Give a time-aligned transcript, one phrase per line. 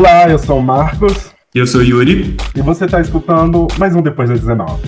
[0.00, 1.30] Olá, eu sou o Marcos.
[1.54, 2.34] Eu sou o Yuri.
[2.56, 4.80] E você está escutando mais um Depois das 19.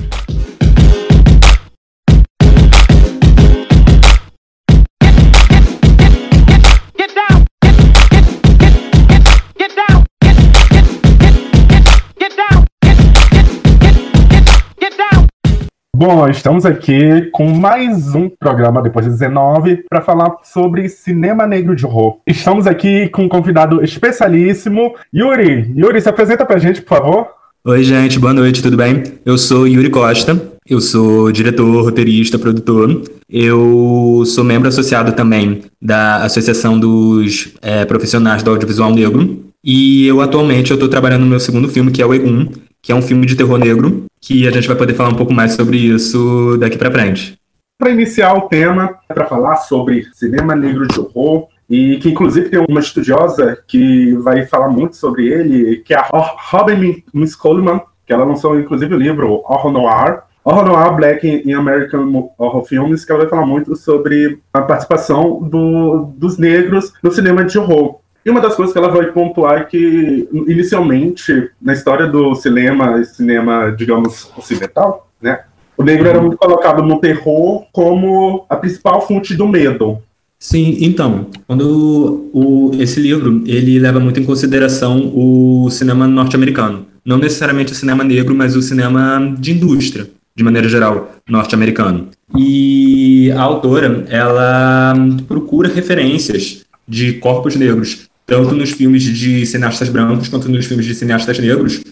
[16.05, 21.77] Bom, estamos aqui com mais um programa depois de 19 para falar sobre cinema negro
[21.77, 22.17] de horror.
[22.27, 25.73] Estamos aqui com um convidado especialíssimo, Yuri.
[25.77, 27.29] Yuri, se apresenta pra gente, por favor.
[27.65, 29.05] Oi, gente, boa noite, tudo bem?
[29.25, 30.37] Eu sou Yuri Costa,
[30.69, 33.03] eu sou diretor, roteirista, produtor.
[33.31, 39.53] Eu sou membro associado também da Associação dos é, Profissionais do Audiovisual Negro.
[39.65, 42.49] E eu atualmente estou trabalhando no meu segundo filme, que é o Egum,
[42.83, 45.33] que é um filme de terror negro, que a gente vai poder falar um pouco
[45.33, 47.39] mais sobre isso daqui para frente.
[47.79, 52.51] Para iniciar o tema, é para falar sobre cinema negro de horror, e que inclusive
[52.51, 56.09] tem uma estudiosa que vai falar muito sobre ele, que é a
[56.51, 61.55] Robin Miss Coleman, que ela lançou inclusive o livro Horror Noir, Horror Noir Black in
[61.55, 67.13] American Horror Films, que ela vai falar muito sobre a participação do, dos negros no
[67.13, 68.02] cinema de horror.
[68.25, 73.03] E uma das coisas que ela vai pontuar é que, inicialmente, na história do cinema,
[73.05, 75.41] cinema, digamos, ocidental, né?
[75.77, 79.99] O negro era muito colocado no terror como a principal fonte do medo.
[80.39, 86.87] Sim, então, quando o, esse livro, ele leva muito em consideração o cinema norte-americano.
[87.05, 92.09] Não necessariamente o cinema negro, mas o cinema de indústria, de maneira geral, norte-americano.
[92.37, 94.95] E a autora, ela
[95.27, 100.95] procura referências de corpos negros tanto nos filmes de cineastas brancos quanto nos filmes de
[100.95, 101.83] cineastas negros,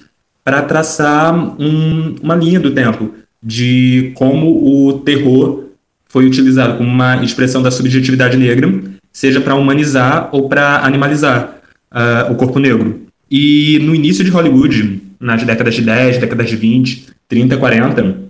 [0.42, 5.64] para traçar um, uma linha do tempo de como o terror
[6.08, 8.72] foi utilizado como uma expressão da subjetividade negra,
[9.12, 11.60] seja para humanizar ou para animalizar
[11.92, 13.02] uh, o corpo negro.
[13.30, 18.29] E no início de Hollywood, nas décadas de 10, décadas de 20, 30, 40,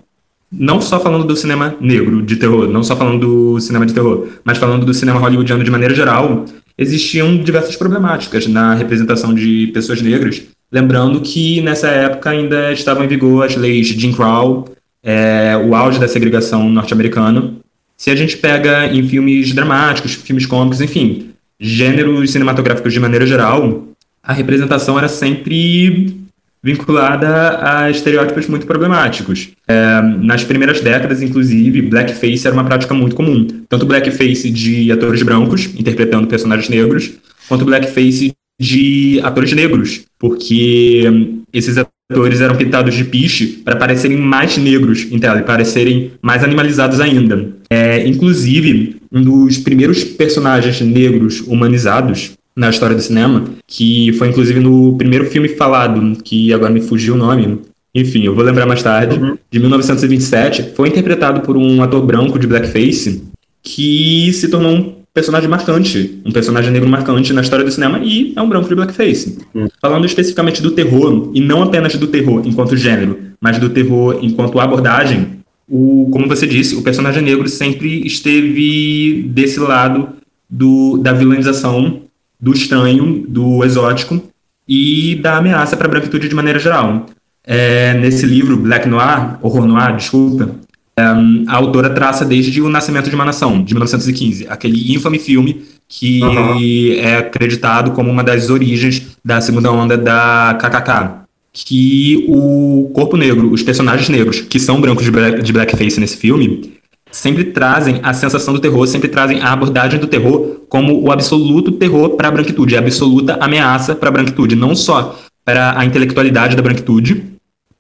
[0.53, 4.29] não só falando do cinema negro de terror, não só falando do cinema de terror,
[4.45, 6.45] mas falando do cinema hollywoodiano de maneira geral,
[6.77, 13.09] existiam diversas problemáticas na representação de pessoas negras, lembrando que nessa época ainda estavam em
[13.09, 14.65] vigor as leis Jim Crow,
[15.03, 17.55] é, o auge da segregação norte-americana.
[17.97, 23.85] Se a gente pega em filmes dramáticos, filmes cômicos, enfim, gêneros cinematográficos de maneira geral,
[24.23, 26.20] a representação era sempre
[26.63, 29.51] vinculada a estereótipos muito problemáticos.
[29.67, 33.47] É, nas primeiras décadas, inclusive, blackface era uma prática muito comum.
[33.69, 37.13] Tanto blackface de atores brancos, interpretando personagens negros,
[37.49, 41.05] quanto blackface de atores negros, porque
[41.53, 46.45] esses atores eram pintados de piche para parecerem mais negros em tela e parecerem mais
[46.45, 47.55] animalizados ainda.
[47.71, 54.61] É, inclusive, um dos primeiros personagens negros humanizados na história do cinema, que foi inclusive
[54.61, 57.59] no primeiro filme falado, que agora me fugiu o nome,
[57.95, 59.39] enfim, eu vou lembrar mais tarde, uhum.
[59.51, 63.25] de 1927, foi interpretado por um ator branco de blackface
[63.63, 68.35] que se tornou um personagem marcante, um personagem negro marcante na história do cinema e
[68.37, 69.39] é um branco de blackface.
[69.55, 69.69] Uhum.
[69.81, 74.61] Falando especificamente do terror, e não apenas do terror enquanto gênero, mas do terror enquanto
[74.61, 82.03] abordagem, o, como você disse, o personagem negro sempre esteve desse lado do, da vilanização
[82.41, 84.23] do estranho, do exótico
[84.67, 87.07] e da ameaça para a branquitude de maneira geral.
[87.45, 90.55] É, nesse livro, Black Noir, Horror Noir, desculpa,
[90.97, 95.65] é, a autora traça desde O Nascimento de uma Nação, de 1915, aquele infame filme
[95.89, 96.61] que uhum.
[97.01, 101.21] é acreditado como uma das origens da segunda onda da KKK.
[101.53, 106.17] Que o corpo negro, os personagens negros, que são brancos de, black, de blackface nesse
[106.17, 106.80] filme,
[107.11, 111.73] sempre trazem a sensação do terror, sempre trazem a abordagem do terror como o absoluto
[111.73, 116.55] terror para a branquitude, a absoluta ameaça para a branquitude, não só para a intelectualidade
[116.55, 117.25] da branquitude,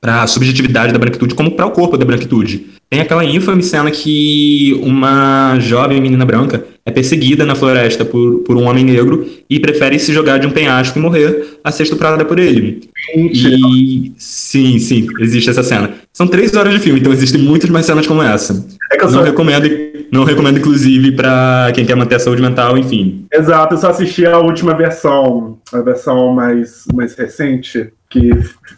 [0.00, 2.79] para a subjetividade da branquitude, como para o corpo da branquitude.
[2.90, 8.56] Tem aquela infame cena que uma jovem menina branca é perseguida na floresta por, por
[8.56, 12.24] um homem negro e prefere se jogar de um penhasco e morrer a ser estuprada
[12.24, 12.80] por ele.
[13.14, 15.94] E sim, sim, existe essa cena.
[16.12, 18.66] São três horas de filme, então existem muitas mais cenas como essa.
[18.92, 19.68] É que eu não recomendo,
[20.10, 23.24] não recomendo inclusive para quem quer manter a saúde mental, enfim.
[23.32, 28.30] Exato, eu só assisti a última versão, a versão mais, mais recente que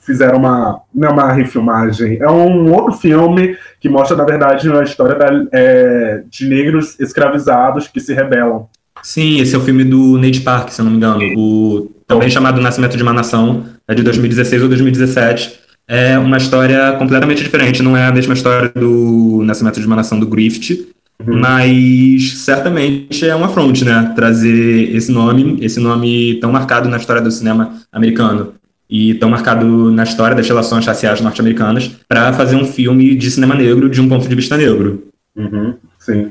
[0.02, 4.82] fizeram uma, não é uma refilmagem, é um outro filme que mostra, na verdade, a
[4.82, 8.68] história da, é, de negros escravizados que se rebelam.
[9.02, 12.28] Sim, esse é o filme do Nate Park, se eu não me engano, o também
[12.28, 15.60] chamado Nascimento de uma Nação, é de 2016 ou 2017.
[15.88, 20.20] É uma história completamente diferente, não é a mesma história do Nascimento de uma Nação
[20.20, 20.92] do Griffith,
[21.26, 21.38] Uhum.
[21.38, 24.12] Mas certamente é uma fronte, né?
[24.16, 28.54] Trazer esse nome, esse nome tão marcado na história do cinema americano
[28.92, 33.54] e tão marcado na história das relações raciais norte-americanas para fazer um filme de cinema
[33.54, 35.04] negro de um ponto de vista negro.
[35.34, 36.30] Uhum, sim.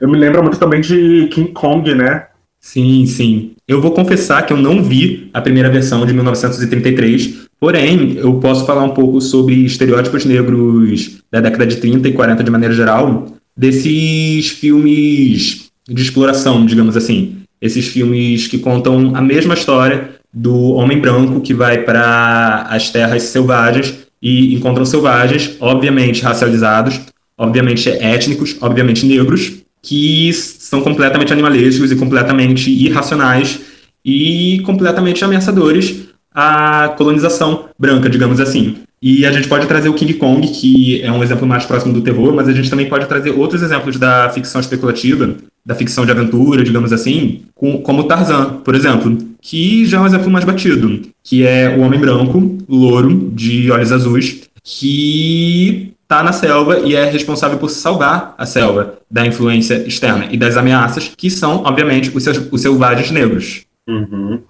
[0.00, 2.28] Eu me lembro muito também de King Kong, né?
[2.58, 3.52] Sim, sim.
[3.68, 8.64] Eu vou confessar que eu não vi a primeira versão de 1933, porém, eu posso
[8.64, 13.26] falar um pouco sobre estereótipos negros da década de 30 e 40 de maneira geral,
[13.54, 17.42] desses filmes de exploração, digamos assim.
[17.60, 23.24] Esses filmes que contam a mesma história do homem branco que vai para as terras
[23.24, 27.00] selvagens e encontram selvagens, obviamente racializados,
[27.36, 33.60] obviamente étnicos, obviamente negros, que são completamente animalescos e completamente irracionais
[34.04, 38.76] e completamente ameaçadores à colonização branca, digamos assim.
[39.02, 42.00] E a gente pode trazer o King Kong, que é um exemplo mais próximo do
[42.00, 45.34] terror, mas a gente também pode trazer outros exemplos da ficção especulativa,
[45.64, 50.30] da ficção de aventura, digamos assim, como Tarzan, por exemplo, que já é um exemplo
[50.30, 56.80] mais batido, que é o homem branco, louro, de olhos azuis, que está na selva
[56.80, 61.62] e é responsável por salvar a selva da influência externa e das ameaças, que são,
[61.64, 63.64] obviamente, os, seus, os selvagens negros.
[63.88, 64.40] Uhum.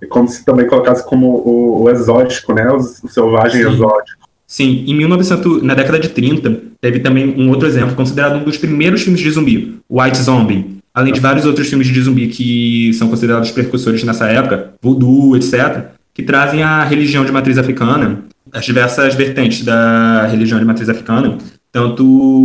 [0.00, 2.70] É como se também colocasse como o, o exótico, né?
[2.70, 3.68] O, o selvagem Sim.
[3.72, 4.24] exótico.
[4.46, 8.58] Sim, em 1900, na década de 30, teve também um outro exemplo, considerado um dos
[8.58, 10.66] primeiros filmes de zumbi, White Zombie.
[10.92, 15.86] Além de vários outros filmes de zumbi que são considerados precursores nessa época, voodoo, etc.,
[16.12, 18.22] que trazem a religião de matriz africana
[18.52, 21.38] as diversas vertentes da religião de matriz africana,
[21.72, 22.04] tanto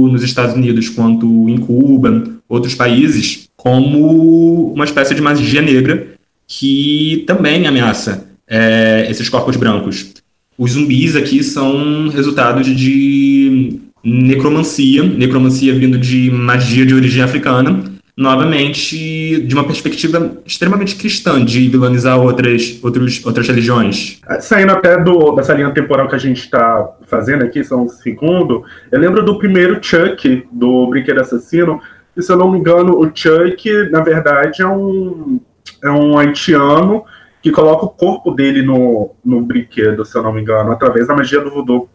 [0.10, 6.08] nos Estados Unidos quanto em Cuba, outros países, como uma espécie de magia negra
[6.48, 10.14] que também ameaça é, esses corpos brancos.
[10.58, 17.84] Os zumbis aqui são resultados de necromancia, necromancia vindo de magia de origem africana,
[18.16, 24.20] novamente de uma perspectiva extremamente cristã de vilanizar outras, outros, outras religiões.
[24.42, 29.00] Saindo até do, dessa linha temporal que a gente está fazendo aqui, são segundo, eu
[29.00, 31.80] lembro do primeiro Chuck, do Brinquedo Assassino,
[32.16, 35.40] e se eu não me engano, o Chuck, na verdade, é um,
[35.82, 37.06] é um haitiano
[37.42, 41.16] que coloca o corpo dele no, no brinquedo, se eu não me engano, através da
[41.16, 41.90] magia do voodoo.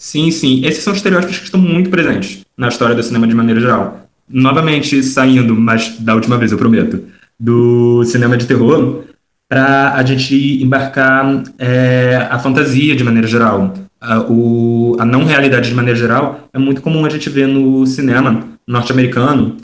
[0.00, 0.64] Sim, sim.
[0.64, 5.02] Esses são estereótipos que estão muito presentes na história do cinema de maneira geral novamente
[5.02, 7.02] saindo, mas da última vez, eu prometo,
[7.38, 9.02] do cinema de terror,
[9.48, 13.74] para a gente embarcar é, a fantasia de maneira geral.
[14.00, 17.84] A, o, a não realidade de maneira geral é muito comum a gente ver no
[17.86, 19.56] cinema norte-americano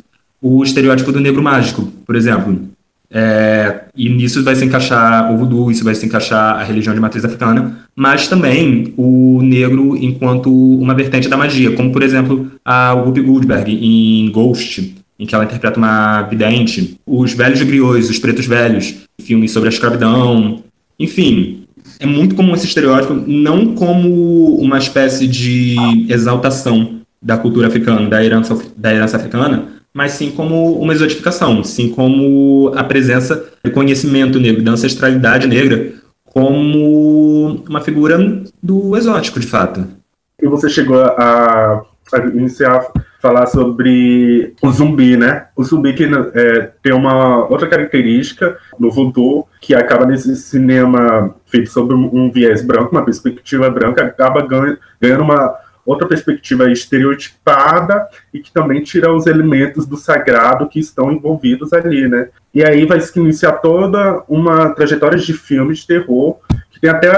[0.43, 2.69] o estereótipo do negro mágico, por exemplo.
[3.11, 7.01] É, e nisso vai se encaixar o voodoo, isso vai se encaixar a religião de
[7.01, 12.93] matriz africana, mas também o negro enquanto uma vertente da magia, como por exemplo a
[12.93, 18.47] Whoopi Goldberg em Ghost, em que ela interpreta uma vidente, os velhos griots, os pretos
[18.47, 20.63] velhos, filmes sobre a escravidão,
[20.99, 21.65] enfim,
[21.99, 25.77] é muito comum esse estereótipo, não como uma espécie de
[26.09, 31.89] exaltação da cultura africana, da herança, da herança africana, mas sim como uma exotificação, sim
[31.89, 38.19] como a presença do conhecimento negro, da ancestralidade negra, como uma figura
[38.63, 39.87] do exótico, de fato.
[40.39, 41.83] E você chegou a,
[42.13, 42.87] a iniciar a
[43.23, 45.47] falar sobre o zumbi, né?
[45.57, 51.71] O zumbi que é, tem uma outra característica no voodoo, que acaba nesse cinema feito
[51.71, 54.47] sobre um viés branco, uma perspectiva branca, acaba
[55.01, 55.55] ganhando uma
[55.87, 62.09] outra perspectiva estereotipada e que também tira os elementos do sagrado que estão envolvidos ali,
[62.09, 62.29] né?
[62.53, 66.39] E aí vai se iniciar toda uma trajetória de filmes de terror,
[66.71, 67.11] que tem até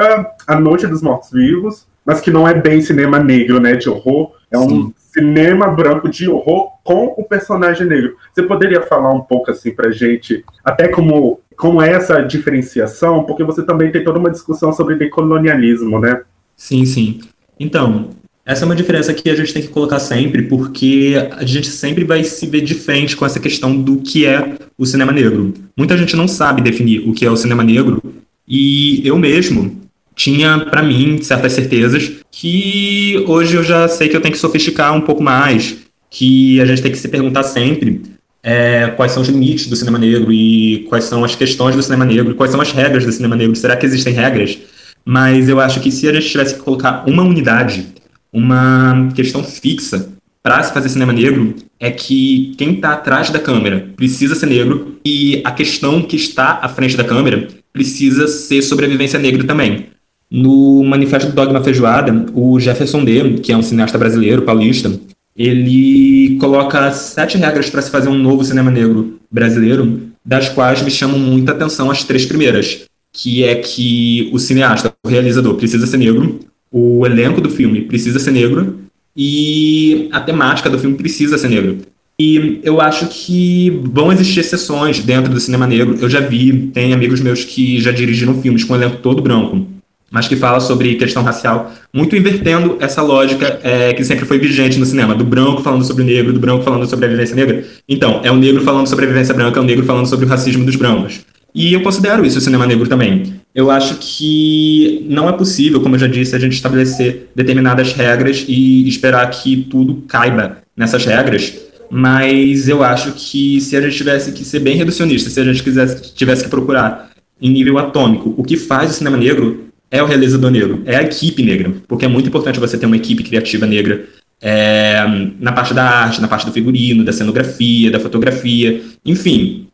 [0.47, 4.59] A Noite dos Mortos-Vivos, mas que não é bem cinema negro, né, de horror, é
[4.59, 4.95] um Sim.
[5.13, 8.17] cinema branco de horror com o personagem negro.
[8.33, 13.43] Você poderia falar um pouco assim pra gente, até como como é essa diferenciação, porque
[13.43, 16.23] você também tem toda uma discussão sobre decolonialismo, né?
[16.57, 17.21] Sim, sim.
[17.59, 18.11] Então,
[18.49, 22.02] essa é uma diferença que a gente tem que colocar sempre, porque a gente sempre
[22.02, 25.52] vai se ver de frente com essa questão do que é o cinema negro.
[25.76, 28.02] Muita gente não sabe definir o que é o cinema negro,
[28.49, 29.78] e eu mesmo
[30.17, 34.97] tinha para mim certas certezas que hoje eu já sei que eu tenho que sofisticar
[34.97, 35.76] um pouco mais,
[36.09, 38.00] que a gente tem que se perguntar sempre
[38.43, 42.07] é, quais são os limites do cinema negro e quais são as questões do cinema
[42.07, 43.55] negro, quais são as regras do cinema negro.
[43.55, 44.59] Será que existem regras?
[45.05, 47.98] Mas eu acho que se a gente tivesse que colocar uma unidade
[48.33, 50.09] uma questão fixa
[50.43, 54.97] para se fazer cinema negro é que quem está atrás da câmera precisa ser negro
[55.05, 59.87] e a questão que está à frente da câmera precisa ser sobrevivência negra também.
[60.31, 64.93] No Manifesto do Dogma Feijoada, o Jefferson D., que é um cineasta brasileiro, paulista,
[65.37, 70.91] ele coloca sete regras para se fazer um novo cinema negro brasileiro, das quais me
[70.91, 75.97] chamam muita atenção as três primeiras, que é que o cineasta, o realizador, precisa ser
[75.97, 78.79] negro, o elenco do filme precisa ser negro
[79.17, 81.79] e a temática do filme precisa ser negro.
[82.21, 85.97] E eu acho que vão existir exceções dentro do cinema negro.
[86.01, 89.67] Eu já vi, tem amigos meus que já dirigiram filmes com o elenco todo branco
[90.11, 94.79] mas que fala sobre questão racial, muito invertendo essa lógica é, que sempre foi vigente
[94.79, 97.65] no cinema, do branco falando sobre o negro, do branco falando sobre a vivência negra.
[97.89, 100.29] Então, é o negro falando sobre a vivência branca, é o negro falando sobre o
[100.29, 101.21] racismo dos brancos.
[101.55, 103.38] E eu considero isso o cinema negro também.
[103.59, 108.45] Eu acho que não é possível, como eu já disse, a gente estabelecer determinadas regras
[108.47, 111.59] e esperar que tudo caiba nessas regras,
[111.91, 115.61] mas eu acho que se a gente tivesse que ser bem reducionista, se a gente
[115.61, 117.11] quisesse, tivesse que procurar
[117.43, 121.03] em nível atômico o que faz o cinema negro, é o realizador negro, é a
[121.03, 124.07] equipe negra, porque é muito importante você ter uma equipe criativa negra
[124.41, 125.05] é,
[125.41, 129.68] na parte da arte, na parte do figurino, da cenografia, da fotografia, enfim,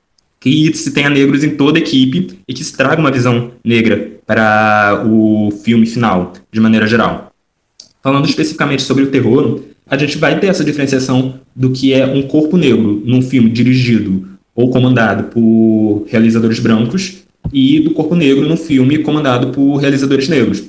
[0.45, 4.13] que se tenha negros em toda a equipe e que se traga uma visão negra
[4.27, 7.33] para o filme final, de maneira geral.
[8.03, 12.25] Falando especificamente sobre o terror, a gente vai ter essa diferenciação do que é um
[12.25, 18.57] corpo negro num filme dirigido ou comandado por realizadores brancos e do Corpo Negro no
[18.57, 20.63] filme comandado por realizadores negros.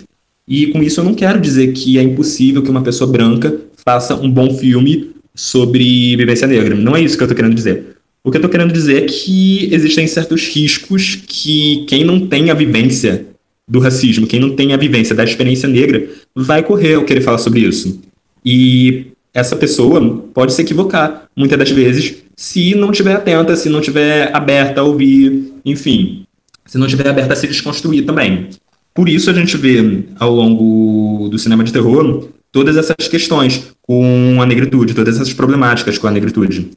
[0.47, 3.53] E com isso eu não quero dizer que é impossível que uma pessoa branca
[3.83, 6.75] faça um bom filme sobre vivência negra.
[6.75, 7.94] Não é isso que eu estou querendo dizer.
[8.25, 12.49] O que eu estou querendo dizer é que existem certos riscos que quem não tem
[12.49, 13.27] a vivência
[13.65, 17.37] do racismo, quem não tem a vivência da experiência negra, vai correr ao querer falar
[17.37, 18.01] sobre isso.
[18.43, 23.79] E essa pessoa pode se equivocar, muitas das vezes, se não estiver atenta, se não
[23.79, 26.25] estiver aberta a ouvir, enfim
[26.65, 28.49] se não estiver aberta a se desconstruir também.
[28.93, 34.41] Por isso a gente vê ao longo do cinema de terror todas essas questões com
[34.41, 36.71] a negritude, todas essas problemáticas com a negritude.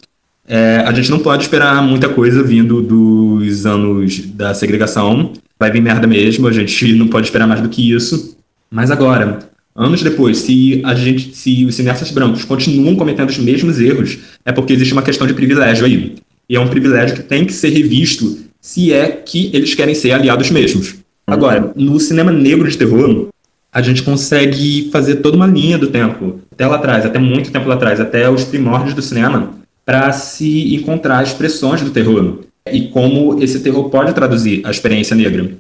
[0.49, 5.33] É, a gente não pode esperar muita coisa vindo dos anos da segregação.
[5.59, 8.37] Vai vir merda mesmo, a gente não pode esperar mais do que isso.
[8.71, 9.41] Mas agora,
[9.77, 14.51] anos depois, se a gente, se os cineastas brancos continuam cometendo os mesmos erros, é
[14.51, 16.17] porque existe uma questão de privilégio aí.
[16.49, 20.13] E é um privilégio que tem que ser revisto se é que eles querem ser
[20.13, 20.97] aliados mesmos.
[21.27, 23.29] Agora, no cinema negro de terror,
[23.71, 27.69] a gente consegue fazer toda uma linha do tempo, até lá atrás, até muito tempo
[27.69, 32.41] lá atrás, até os primórdios do cinema, para se encontrar expressões do terror
[32.71, 35.51] e como esse terror pode traduzir a experiência negra.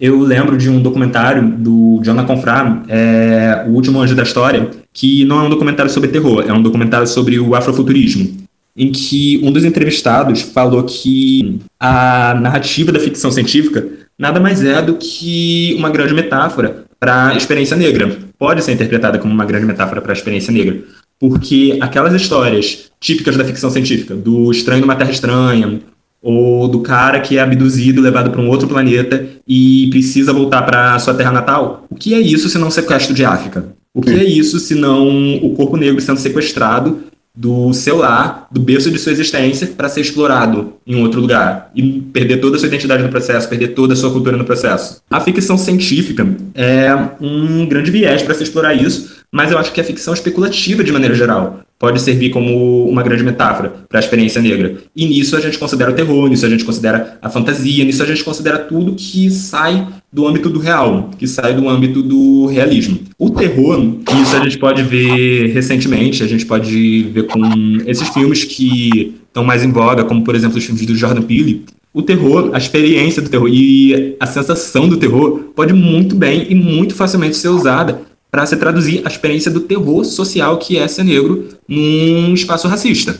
[0.00, 5.26] Eu lembro de um documentário do Jonathan Confrá, é, O Último Anjo da História, que
[5.26, 9.52] não é um documentário sobre terror, é um documentário sobre o afrofuturismo em que um
[9.52, 13.86] dos entrevistados falou que a narrativa da ficção científica
[14.18, 18.16] nada mais é do que uma grande metáfora para a experiência negra.
[18.38, 20.82] Pode ser interpretada como uma grande metáfora para a experiência negra,
[21.18, 25.80] porque aquelas histórias típicas da ficção científica, do estranho numa terra estranha,
[26.22, 30.98] ou do cara que é abduzido, levado para um outro planeta e precisa voltar para
[30.98, 33.66] sua terra natal, o que é isso se não sequestro de África?
[33.94, 37.04] O que é isso se não o corpo negro sendo sequestrado
[37.36, 42.00] do seu lar, do berço de sua existência, para ser explorado em outro lugar e
[42.00, 45.02] perder toda a sua identidade no processo, perder toda a sua cultura no processo.
[45.10, 49.80] A ficção científica é um grande viés para se explorar isso, mas eu acho que
[49.80, 54.40] a ficção especulativa, de maneira geral, pode servir como uma grande metáfora para a experiência
[54.40, 54.78] negra.
[54.94, 58.06] E nisso a gente considera o terror, nisso a gente considera a fantasia, nisso a
[58.06, 62.98] gente considera tudo que sai do âmbito do real, que sai do âmbito do realismo.
[63.18, 67.42] O terror, isso a gente pode ver recentemente, a gente pode ver com
[67.86, 71.66] esses filmes que estão mais em voga, como por exemplo os filmes do Jordan Peele,
[71.92, 76.54] o terror, a experiência do terror e a sensação do terror pode muito bem e
[76.54, 81.04] muito facilmente ser usada para se traduzir a experiência do terror social que é ser
[81.04, 83.18] negro num espaço racista.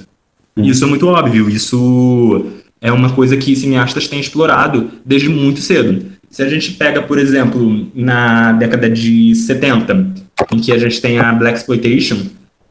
[0.56, 0.64] Hum.
[0.64, 2.46] Isso é muito óbvio, isso
[2.80, 6.04] é uma coisa que cineastas têm explorado desde muito cedo.
[6.30, 10.14] Se a gente pega, por exemplo, na década de 70,
[10.52, 12.18] em que a gente tem a Black Exploitation,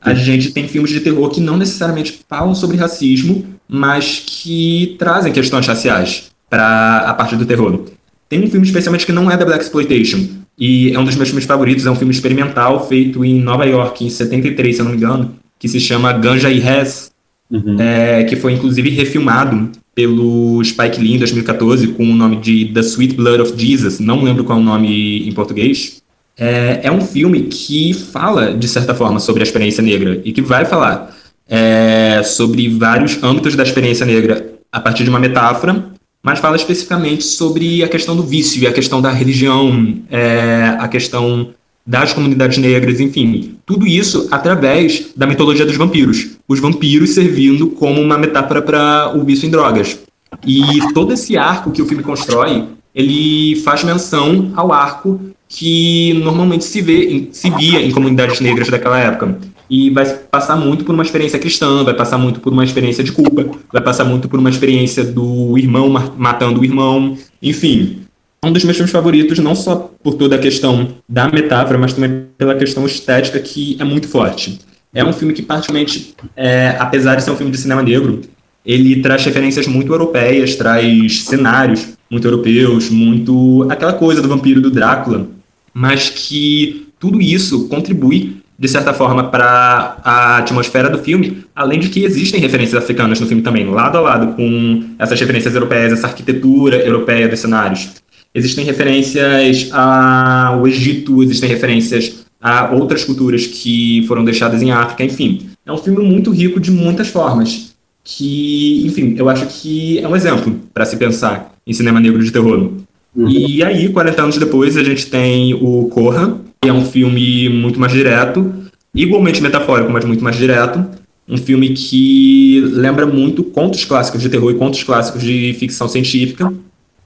[0.01, 5.33] a gente tem filmes de terror que não necessariamente falam sobre racismo, mas que trazem
[5.33, 7.85] questões raciais para a parte do terror.
[8.29, 10.27] Tem um filme especialmente que não é da Black Exploitation,
[10.57, 14.05] e é um dos meus filmes favoritos, é um filme experimental feito em Nova York
[14.05, 17.11] em 73, se eu não me engano, que se chama Ganja e Res,
[17.51, 17.79] uhum.
[17.79, 22.81] é, que foi inclusive refilmado pelo Spike Lee em 2014 com o nome de The
[22.81, 26.01] Sweet Blood of Jesus, não lembro qual é o nome em português.
[26.37, 30.41] É, é um filme que fala, de certa forma, sobre a experiência negra e que
[30.41, 31.15] vai falar
[31.47, 35.94] é, sobre vários âmbitos da experiência negra a partir de uma metáfora
[36.25, 40.87] mas fala especificamente sobre a questão do vício e a questão da religião, é, a
[40.87, 41.49] questão
[41.85, 43.57] das comunidades negras, enfim.
[43.63, 46.31] Tudo isso através da mitologia dos vampiros.
[46.47, 49.99] Os vampiros servindo como uma metáfora para o vício em drogas.
[50.43, 56.65] E todo esse arco que o filme constrói, ele faz menção ao arco que normalmente
[56.65, 59.37] se vê, se via em comunidades negras daquela época.
[59.69, 63.11] E vai passar muito por uma experiência cristã, vai passar muito por uma experiência de
[63.11, 68.05] culpa, vai passar muito por uma experiência do irmão matando o irmão, enfim
[68.45, 72.25] um dos meus filmes favoritos, não só por toda a questão da metáfora, mas também
[72.37, 74.59] pela questão estética que é muito forte.
[74.93, 78.21] É um filme que, particularmente, é, apesar de ser um filme de cinema negro,
[78.65, 84.71] ele traz referências muito europeias, traz cenários muito europeus, muito aquela coisa do vampiro do
[84.71, 85.27] Drácula,
[85.73, 91.89] mas que tudo isso contribui de certa forma para a atmosfera do filme, além de
[91.89, 96.07] que existem referências africanas no filme também, lado a lado com essas referências europeias, essa
[96.07, 97.89] arquitetura europeia dos cenários.
[98.33, 105.49] Existem referências ao Egito, existem referências a outras culturas que foram deixadas em África, enfim.
[105.65, 110.15] É um filme muito rico de muitas formas, que, enfim, eu acho que é um
[110.15, 112.71] exemplo para se pensar em cinema negro de terror.
[113.15, 113.29] Uhum.
[113.29, 117.91] E aí, 40 anos depois, a gente tem o Corra, é um filme muito mais
[117.91, 118.53] direto,
[118.93, 120.85] igualmente metafórico, mas muito mais direto.
[121.27, 126.53] Um filme que lembra muito contos clássicos de terror e contos clássicos de ficção científica,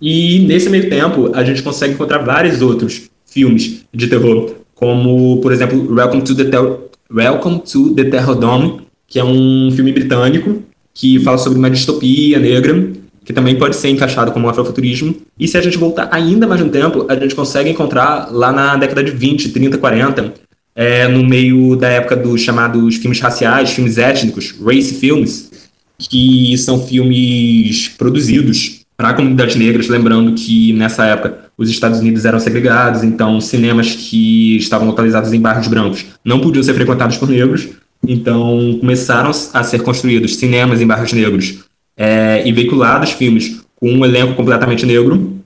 [0.01, 5.51] e nesse meio tempo, a gente consegue encontrar vários outros filmes de terror, como, por
[5.51, 6.77] exemplo, Welcome to the, Ter
[7.11, 10.63] Welcome to the Terror Dome, que é um filme britânico
[10.93, 12.91] que fala sobre uma distopia negra,
[13.29, 15.15] que também pode ser encaixado como afrofuturismo.
[15.39, 18.75] E se a gente voltar ainda mais no tempo, a gente consegue encontrar lá na
[18.75, 20.33] década de 20, 30, 40,
[20.75, 25.51] é, no meio da época dos chamados filmes raciais, filmes étnicos, race films,
[25.99, 32.39] que são filmes produzidos para comunidades negras, lembrando que nessa época os Estados Unidos eram
[32.39, 37.67] segregados, então cinemas que estavam localizados em bairros brancos não podiam ser frequentados por negros,
[38.07, 41.68] então começaram a ser construídos cinemas em bairros negros
[41.99, 45.37] é, e veiculados filmes com um elenco completamente negro,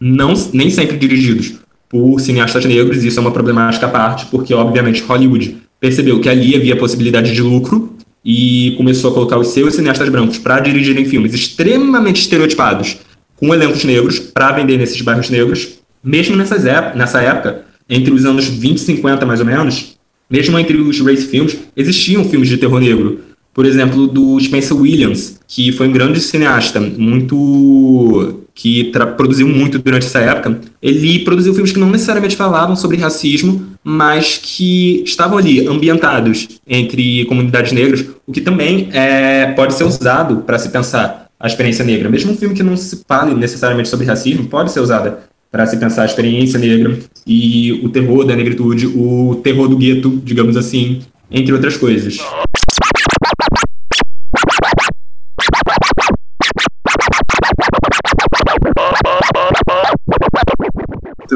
[0.00, 5.02] não, nem sempre dirigidos por cineastas negros, isso é uma problemática à parte, porque obviamente
[5.02, 7.94] Hollywood percebeu que ali havia possibilidade de lucro
[8.24, 12.98] e começou a colocar os seus cineastas brancos para dirigirem filmes extremamente estereotipados
[13.36, 15.78] com elencos negros para vender nesses bairros negros.
[16.02, 19.96] Mesmo nessas nessa época, entre os anos 20 e 50 mais ou menos,
[20.28, 23.20] mesmo entre os race filmes, existiam filmes de terror negro.
[23.54, 30.06] Por exemplo, do Spencer Williams, que foi um grande cineasta, muito que produziu muito durante
[30.06, 35.66] essa época, ele produziu filmes que não necessariamente falavam sobre racismo, mas que estavam ali
[35.66, 41.46] ambientados entre comunidades negras, o que também é, pode ser usado para se pensar a
[41.46, 42.10] experiência negra.
[42.10, 45.16] Mesmo um filme que não se fale necessariamente sobre racismo, pode ser usado
[45.50, 50.20] para se pensar a experiência negra e o terror da negritude, o terror do gueto,
[50.22, 52.18] digamos assim, entre outras coisas.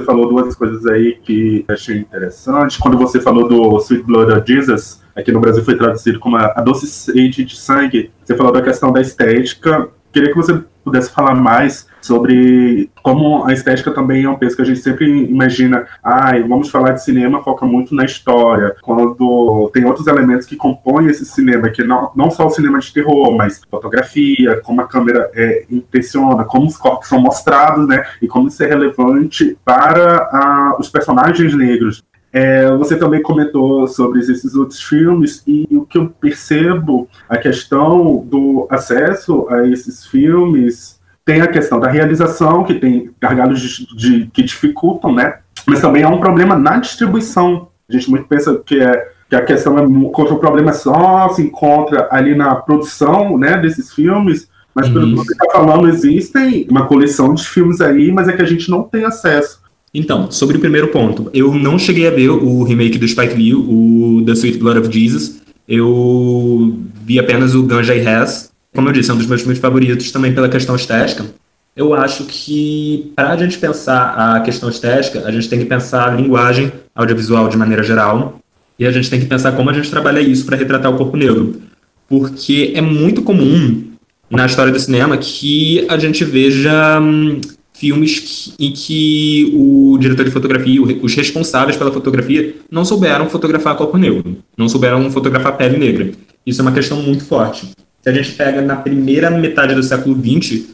[0.02, 2.80] Você falou duas coisas aí que achei interessante.
[2.80, 6.60] Quando você falou do Sweet Blood of Jesus, aqui no Brasil foi traduzido como a
[6.60, 8.10] doce sede de sangue.
[8.24, 9.88] Você falou da questão da estética.
[10.12, 14.62] Queria que você pudesse falar mais sobre como a estética também é um peso que
[14.62, 19.84] a gente sempre imagina, ai, vamos falar de cinema, foca muito na história, quando tem
[19.84, 23.60] outros elementos que compõem esse cinema, que não, não só o cinema de terror, mas
[23.70, 28.62] fotografia, como a câmera é, impressiona, como os corpos são mostrados, né, e como isso
[28.62, 32.02] é relevante para a, os personagens negros.
[32.32, 38.24] É, você também comentou sobre esses outros filmes e o que eu percebo, a questão
[38.24, 44.26] do acesso a esses filmes tem a questão da realização, que tem gargalos de, de,
[44.32, 45.38] que dificultam, né?
[45.66, 47.68] Mas também há um problema na distribuição.
[47.88, 51.42] A gente muito pensa que, é, que a questão é contra o problema só se
[51.42, 56.86] encontra ali na produção né, desses filmes, mas pelo que você está falando, existem uma
[56.86, 59.60] coleção de filmes aí, mas é que a gente não tem acesso.
[59.94, 63.54] Então, sobre o primeiro ponto, eu não cheguei a ver o remake do Spike Lee,
[63.54, 65.42] o The Sweet Blood of Jesus.
[65.68, 68.50] Eu vi apenas o Ganja e Hess.
[68.74, 71.26] Como eu disse, é um dos meus filmes favoritos também pela questão estética.
[71.74, 76.08] Eu acho que, para a gente pensar a questão estética, a gente tem que pensar
[76.08, 78.40] a linguagem audiovisual de maneira geral,
[78.78, 81.16] e a gente tem que pensar como a gente trabalha isso para retratar o corpo
[81.16, 81.62] negro.
[82.08, 83.84] Porque é muito comum
[84.30, 87.40] na história do cinema que a gente veja hum,
[87.74, 93.96] filmes em que o diretor de fotografia, os responsáveis pela fotografia, não souberam fotografar corpo
[93.96, 96.10] negro, não souberam fotografar pele negra.
[96.46, 97.70] Isso é uma questão muito forte.
[98.02, 100.64] Se a gente pega na primeira metade do século XX,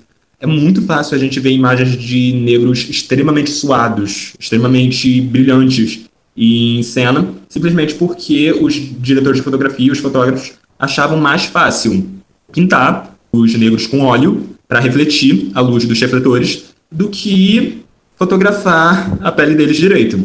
[0.41, 7.29] é muito fácil a gente ver imagens de negros extremamente suados, extremamente brilhantes, em cena,
[7.49, 12.07] simplesmente porque os diretores de fotografia, os fotógrafos, achavam mais fácil
[12.53, 17.83] pintar os negros com óleo para refletir a luz dos refletores do que
[18.17, 20.25] fotografar a pele deles direito.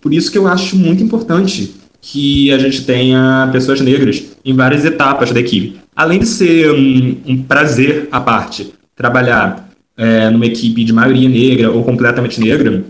[0.00, 4.84] Por isso que eu acho muito importante que a gente tenha pessoas negras em várias
[4.84, 5.81] etapas da equipe.
[5.94, 11.70] Além de ser um, um prazer à parte trabalhar é, numa equipe de maioria negra
[11.70, 12.82] ou completamente negra,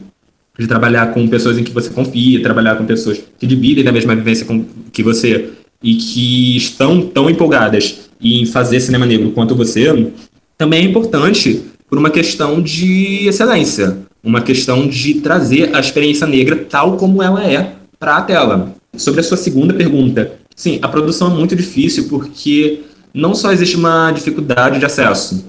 [0.59, 4.15] de trabalhar com pessoas em que você confia, trabalhar com pessoas que dividem da mesma
[4.15, 5.51] vivência com, que você
[5.83, 10.13] e que estão tão empolgadas em fazer cinema negro quanto você,
[10.57, 16.67] também é importante por uma questão de excelência, uma questão de trazer a experiência negra
[16.71, 18.75] tal como ela é para a tela.
[18.97, 22.81] Sobre a sua segunda pergunta, sim, a produção é muito difícil porque
[23.15, 25.45] não só existe uma dificuldade de acesso,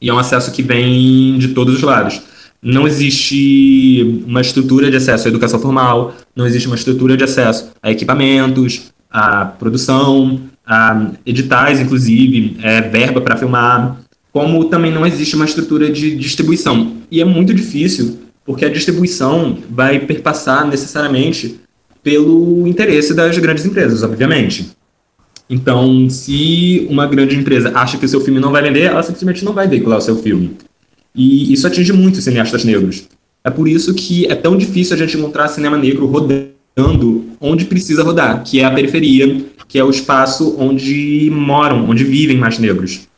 [0.00, 2.20] e é um acesso que vem de todos os lados.
[2.62, 7.70] Não existe uma estrutura de acesso à educação formal, não existe uma estrutura de acesso
[7.82, 14.00] a equipamentos, a produção, a editais, inclusive, é, verba para filmar,
[14.32, 16.96] como também não existe uma estrutura de distribuição.
[17.10, 21.60] E é muito difícil, porque a distribuição vai perpassar necessariamente
[22.02, 24.70] pelo interesse das grandes empresas, obviamente.
[25.50, 29.44] Então, se uma grande empresa acha que o seu filme não vai vender, ela simplesmente
[29.44, 30.56] não vai veicular o seu filme.
[31.14, 33.08] E isso atinge muito os cineastas negros.
[33.42, 38.02] É por isso que é tão difícil a gente encontrar cinema negro rodando onde precisa
[38.02, 43.08] rodar, que é a periferia, que é o espaço onde moram, onde vivem mais negros.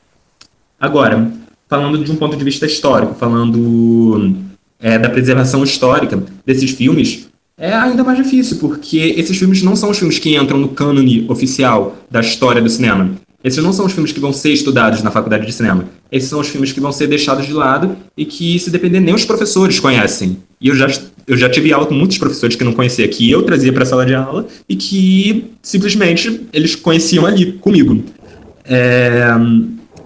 [0.79, 1.31] Agora,
[1.69, 4.37] falando de um ponto de vista histórico, falando
[4.79, 7.30] é, da preservação histórica desses filmes,
[7.61, 11.27] é ainda mais difícil, porque esses filmes não são os filmes que entram no cânone
[11.29, 13.11] oficial da história do cinema.
[13.45, 15.85] Esses não são os filmes que vão ser estudados na faculdade de cinema.
[16.11, 19.15] Esses são os filmes que vão ser deixados de lado e que, se depender, nem
[19.15, 20.39] os professores conhecem.
[20.59, 20.89] E eu já,
[21.27, 23.87] eu já tive aula com muitos professores que não conhecia, que eu trazia para a
[23.87, 28.03] sala de aula e que simplesmente eles conheciam ali comigo.
[28.65, 29.27] É,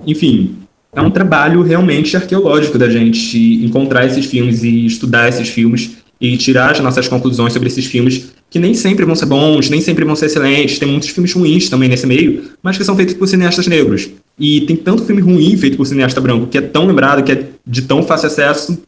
[0.05, 0.57] enfim,
[0.93, 6.37] é um trabalho realmente arqueológico da gente encontrar esses filmes e estudar esses filmes e
[6.37, 10.05] tirar as nossas conclusões sobre esses filmes, que nem sempre vão ser bons, nem sempre
[10.05, 10.79] vão ser excelentes.
[10.79, 14.09] Tem muitos filmes ruins também nesse meio, mas que são feitos por cineastas negros.
[14.39, 17.49] E tem tanto filme ruim feito por cineasta branco, que é tão lembrado, que é
[17.67, 18.79] de tão fácil acesso.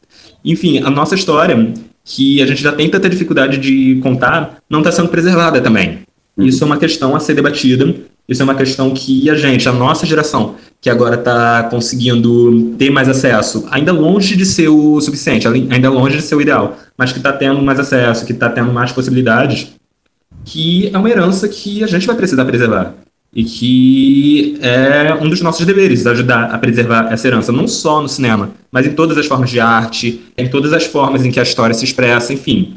[0.45, 1.73] Enfim, a nossa história,
[2.05, 6.01] que a gente já tem tanta dificuldade de contar, não está sendo preservada também.
[6.39, 7.95] Isso é uma questão a ser debatida
[8.29, 12.91] isso é uma questão que a gente, a nossa geração, que agora está conseguindo ter
[12.91, 17.13] mais acesso, ainda longe de ser o suficiente, ainda longe de ser o ideal, mas
[17.13, 19.69] que está tendo mais acesso, que está tendo mais possibilidades,
[20.45, 22.95] que é uma herança que a gente vai precisar preservar.
[23.35, 28.09] E que é um dos nossos deveres, ajudar a preservar essa herança, não só no
[28.09, 31.43] cinema, mas em todas as formas de arte, em todas as formas em que a
[31.43, 32.77] história se expressa, enfim.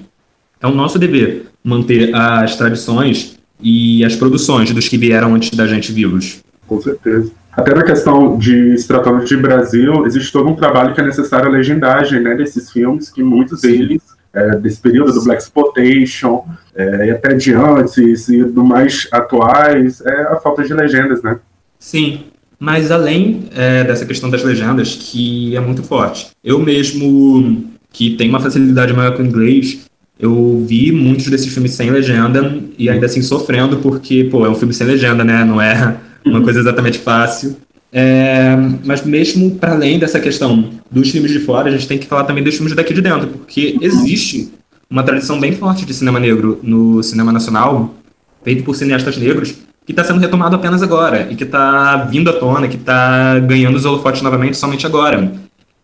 [0.62, 5.67] É o nosso dever manter as tradições e as produções dos que vieram antes da
[5.67, 6.41] gente vivos.
[6.67, 7.31] Com certeza.
[7.51, 11.47] Até na questão de se tratando de Brasil, existe todo um trabalho que é necessário
[11.47, 14.01] a legendagem né, desses filmes, que muitos deles,
[14.33, 16.45] é, desse período do Black Exploitation,
[16.75, 21.39] é, e até de antes e do mais atuais, é a falta de legendas, né?
[21.79, 22.25] Sim,
[22.59, 28.29] mas além é, dessa questão das legendas, que é muito forte, eu mesmo, que tenho
[28.29, 29.88] uma facilidade maior com o inglês,
[30.19, 34.55] eu vi muitos desses filmes sem legenda e ainda assim sofrendo, porque, pô, é um
[34.55, 35.45] filme sem legenda, né?
[35.45, 37.55] Não é uma coisa exatamente fácil.
[37.91, 38.55] É,
[38.86, 42.25] mas mesmo para além dessa questão dos filmes de fora, a gente tem que falar
[42.25, 44.51] também dos filmes daqui de dentro, porque existe
[44.89, 47.95] uma tradição bem forte de cinema negro no cinema nacional,
[48.43, 49.55] feito por cineastas negros,
[49.86, 53.75] que está sendo retomado apenas agora, e que está vindo à tona, que está ganhando
[53.75, 55.32] os holofotes novamente somente agora.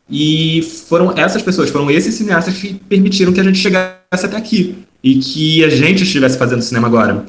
[0.09, 4.75] E foram essas pessoas, foram esses cineastas que permitiram que a gente chegasse até aqui
[5.03, 7.25] e que a gente estivesse fazendo cinema agora.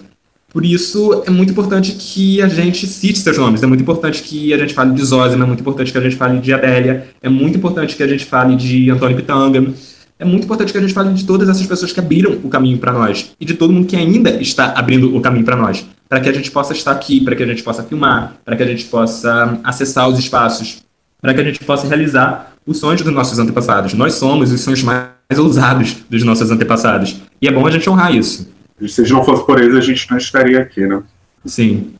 [0.48, 4.54] Por isso, é muito importante que a gente cite seus nomes, é muito importante que
[4.54, 7.28] a gente fale de Zózima, é muito importante que a gente fale de Adélia, é
[7.28, 9.74] muito importante que a gente fale de Antônio Pitanga,
[10.18, 12.78] é muito importante que a gente fale de todas essas pessoas que abriram o caminho
[12.78, 16.20] para nós e de todo mundo que ainda está abrindo o caminho para nós, para
[16.20, 18.66] que a gente possa estar aqui, para que a gente possa filmar, para que a
[18.66, 20.78] gente possa acessar os espaços,
[21.20, 23.92] para que a gente possa realizar os sonhos dos nossos antepassados.
[23.92, 27.20] Nós somos os sonhos mais ousados dos nossos antepassados.
[27.40, 28.48] E é bom a gente honrar isso.
[28.80, 31.02] E se não fosse por eles, a gente não estaria aqui, né?
[31.44, 31.94] Sim.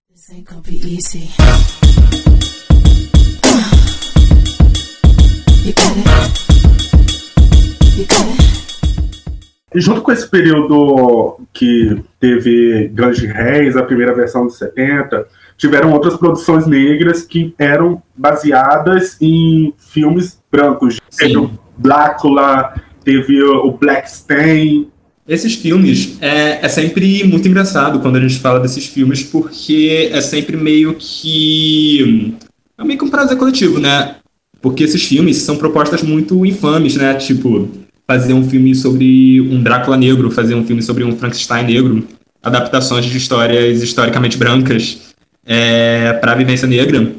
[9.75, 15.93] E junto com esse período que teve Grande Reis, a primeira versão dos 70, tiveram
[15.93, 21.01] outras produções negras que eram baseadas em filmes brancos.
[21.11, 21.27] Sim.
[21.27, 22.75] Teve o Blácula,
[23.07, 24.89] teve o Black Stain,
[25.29, 30.21] Esses filmes é, é sempre muito engraçado quando a gente fala desses filmes, porque é
[30.21, 32.35] sempre meio que.
[32.77, 34.17] É meio que um prazer coletivo, né?
[34.61, 37.15] Porque esses filmes são propostas muito infames, né?
[37.15, 37.69] Tipo,
[38.07, 42.07] fazer um filme sobre um Drácula negro, fazer um filme sobre um Frankenstein negro,
[42.43, 45.15] adaptações de histórias historicamente brancas
[45.45, 47.13] é, para a vivência negra.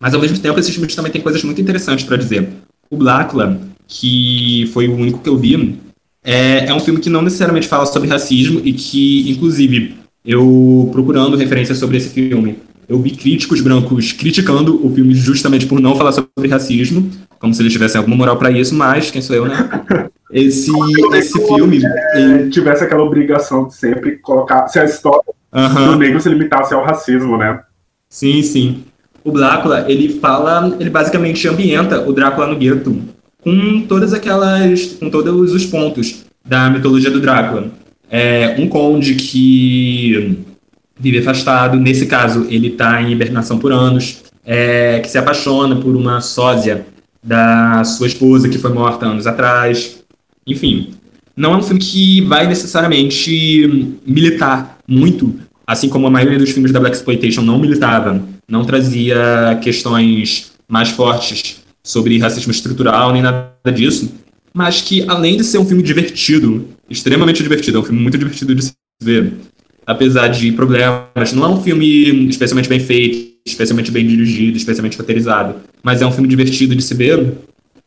[0.00, 2.48] Mas, ao mesmo tempo, esses filmes também têm coisas muito interessantes para dizer.
[2.90, 3.58] O Blácula,
[3.92, 5.78] que foi o único que eu vi,
[6.24, 11.36] é, é um filme que não necessariamente fala sobre racismo e que, inclusive, eu procurando
[11.36, 16.12] referências sobre esse filme, eu vi críticos brancos criticando o filme justamente por não falar
[16.12, 19.68] sobre racismo, como se eles tivessem alguma moral para isso, mas quem sou eu, né?
[20.32, 20.70] Esse,
[21.12, 21.82] esse filme.
[22.14, 24.68] É, tivesse aquela obrigação de sempre colocar.
[24.68, 27.60] Se a história do negro se limitasse ao racismo, né?
[28.08, 28.84] Sim, sim.
[29.22, 33.02] O Drácula, ele fala, ele basicamente ambienta o Drácula no gueto
[33.42, 37.70] com todas aquelas, com todos os pontos da mitologia do Drácula.
[38.10, 40.38] É um conde que
[40.98, 45.96] vive afastado, nesse caso ele está em hibernação por anos, é, que se apaixona por
[45.96, 46.86] uma sósia
[47.22, 50.02] da sua esposa que foi morta anos atrás.
[50.46, 50.90] Enfim,
[51.36, 55.34] não é um filme que vai necessariamente militar muito,
[55.66, 60.90] assim como a maioria dos filmes da Black Exploitation não militava, não trazia questões mais
[60.90, 64.12] fortes sobre racismo estrutural nem nada disso,
[64.54, 68.54] mas que além de ser um filme divertido, extremamente divertido, é um filme muito divertido
[68.54, 69.32] de se ver,
[69.86, 75.56] apesar de problemas, não é um filme especialmente bem feito, especialmente bem dirigido, especialmente roteirizado,
[75.82, 77.38] mas é um filme divertido de se ver.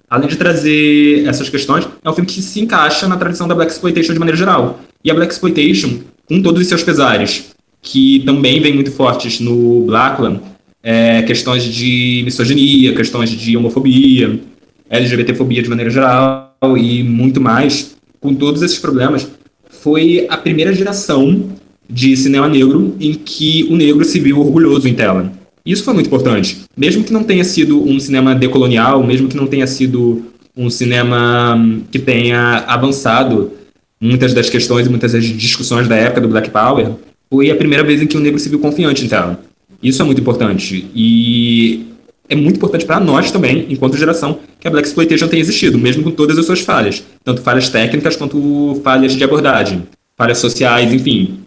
[0.10, 3.72] Além de trazer essas questões, é um filme que se encaixa na tradição da Black
[3.72, 4.80] Exploitation de maneira geral.
[5.04, 9.86] E a Black Exploitation, com todos os seus pesares, que também vem muito fortes no
[9.86, 10.42] Blackland,
[10.86, 14.40] é, questões de misoginia, questões de homofobia,
[14.88, 19.28] LGBTfobia de maneira geral e muito mais, com todos esses problemas,
[19.68, 21.50] foi a primeira geração
[21.90, 25.34] de cinema negro em que o negro se viu orgulhoso em tela.
[25.66, 26.60] Isso foi muito importante.
[26.78, 30.24] Mesmo que não tenha sido um cinema decolonial, mesmo que não tenha sido
[30.56, 33.52] um cinema hum, que tenha avançado
[34.00, 36.92] muitas das questões e muitas das discussões da época do Black Power,
[37.28, 39.40] foi a primeira vez em que o negro se viu confiante em tela.
[39.82, 40.88] Isso é muito importante.
[40.94, 41.86] E
[42.28, 46.04] é muito importante para nós também, enquanto geração, que a Black Exploitation tenha existido, mesmo
[46.04, 47.04] com todas as suas falhas.
[47.24, 49.84] Tanto falhas técnicas quanto falhas de abordagem,
[50.18, 51.40] falhas sociais, enfim.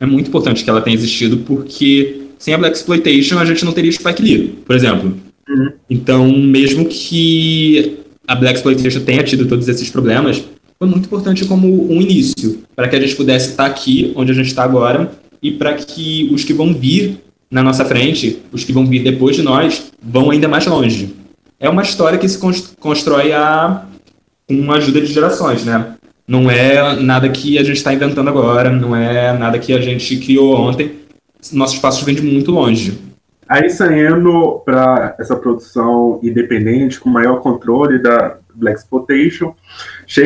[0.00, 3.72] É muito importante que ela tenha existido, porque sem a Black Exploitation a gente não
[3.72, 5.14] teria Spike Lee, por exemplo.
[5.48, 5.72] Uhum.
[5.88, 10.42] Então, mesmo que a Black Exploitation tenha tido todos esses problemas,
[10.78, 14.34] foi muito importante como um início, para que a gente pudesse estar aqui, onde a
[14.34, 17.18] gente está agora, e para que os que vão vir
[17.52, 21.14] na nossa frente, os que vão vir depois de nós, vão ainda mais longe.
[21.60, 22.38] É uma história que se
[22.80, 23.84] constrói a,
[24.48, 25.94] com a ajuda de gerações, né?
[26.26, 30.16] Não é nada que a gente está inventando agora, não é nada que a gente
[30.16, 30.92] criou ontem.
[31.52, 32.98] Nossos passos vêm de muito longe.
[33.46, 39.54] Aí saindo para essa produção independente, com maior controle da Black Exploitation,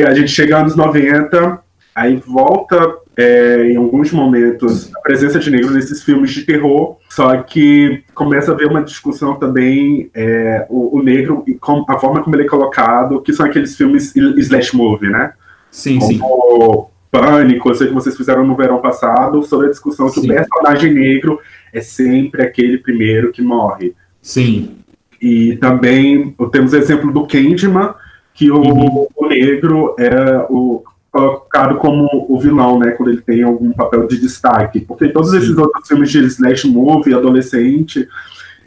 [0.07, 1.59] a gente chega anos 90,
[1.93, 2.79] aí volta
[3.17, 8.51] é, em alguns momentos a presença de negro nesses filmes de terror, só que começa
[8.51, 12.43] a haver uma discussão também é, o, o, negro e com, a forma como ele
[12.43, 15.33] é colocado, que são aqueles filmes slash movie, né?
[15.71, 16.19] Sim, como sim.
[17.09, 20.21] Pânico, eu sei que vocês fizeram no verão passado, sobre a discussão sim.
[20.21, 21.39] que o personagem negro
[21.73, 23.95] é sempre aquele primeiro que morre.
[24.21, 24.75] Sim.
[25.19, 27.95] E também temos o exemplo do Candyman,
[28.33, 29.07] que o, uhum.
[29.15, 34.19] o negro é o colocado como o vilão, né, quando ele tem algum papel de
[34.19, 35.37] destaque, porque todos Sim.
[35.37, 38.07] esses outros filmes de slash movie, adolescente,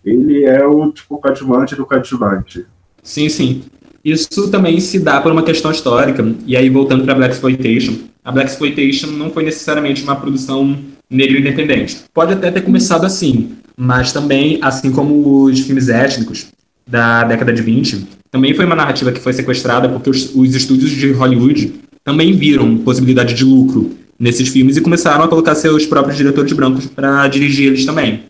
[0.04, 2.66] ele é o tipo coadjuvante do coadjuvante.
[3.02, 3.62] Sim, sim.
[4.04, 8.32] Isso também se dá por uma questão histórica, e aí voltando para Black Exploitation, a
[8.32, 12.04] Black Exploitation não foi necessariamente uma produção negra independente.
[12.12, 16.48] Pode até ter começado assim, mas também, assim como os filmes étnicos
[16.86, 20.90] da década de 20, também foi uma narrativa que foi sequestrada porque os, os estúdios
[20.90, 26.16] de Hollywood também viram possibilidade de lucro nesses filmes e começaram a colocar seus próprios
[26.16, 28.22] diretores brancos para dirigir eles também.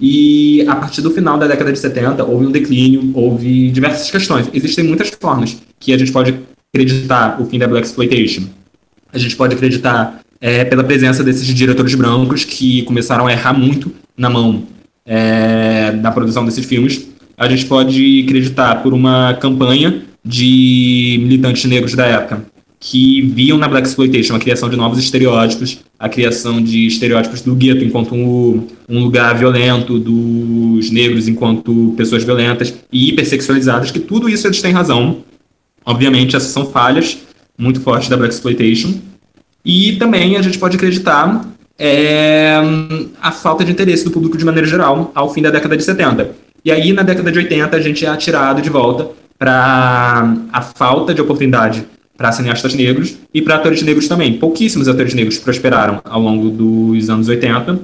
[0.00, 4.48] E a partir do final da década de 70, houve um declínio, houve diversas questões.
[4.52, 6.34] Existem muitas formas que a gente pode
[6.72, 8.44] acreditar o fim da Black Exploitation.
[9.12, 13.92] A gente pode acreditar é, pela presença desses diretores brancos que começaram a errar muito
[14.16, 14.64] na mão
[15.04, 17.08] é, produção desses filmes.
[17.36, 22.51] A gente pode acreditar por uma campanha de militantes negros da época
[22.84, 27.54] que viam na Black Exploitation a criação de novos estereótipos, a criação de estereótipos do
[27.54, 34.28] gueto enquanto um, um lugar violento, dos negros enquanto pessoas violentas e hipersexualizadas, que tudo
[34.28, 35.18] isso eles têm razão.
[35.86, 37.18] Obviamente, essas são falhas
[37.56, 38.94] muito fortes da Black Exploitation,
[39.64, 41.46] E também a gente pode acreditar
[41.78, 42.56] é,
[43.20, 46.34] a falta de interesse do público de maneira geral ao fim da década de 70.
[46.64, 51.14] E aí, na década de 80, a gente é atirado de volta para a falta
[51.14, 54.38] de oportunidade para cineastas negros e para atores negros também.
[54.38, 57.80] Pouquíssimos atores negros prosperaram ao longo dos anos 80.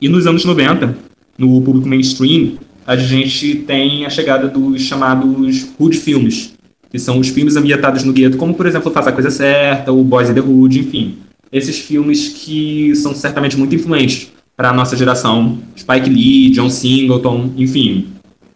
[0.00, 0.96] E nos anos 90,
[1.38, 6.52] no público mainstream, a gente tem a chegada dos chamados hood filmes,
[6.90, 10.04] que são os filmes ambientados no gueto, como, por exemplo, Faça a Coisa Certa, o
[10.04, 11.18] Boys in the Hood, enfim.
[11.50, 15.58] Esses filmes que são certamente muito influentes para a nossa geração.
[15.76, 18.08] Spike Lee, John Singleton, enfim.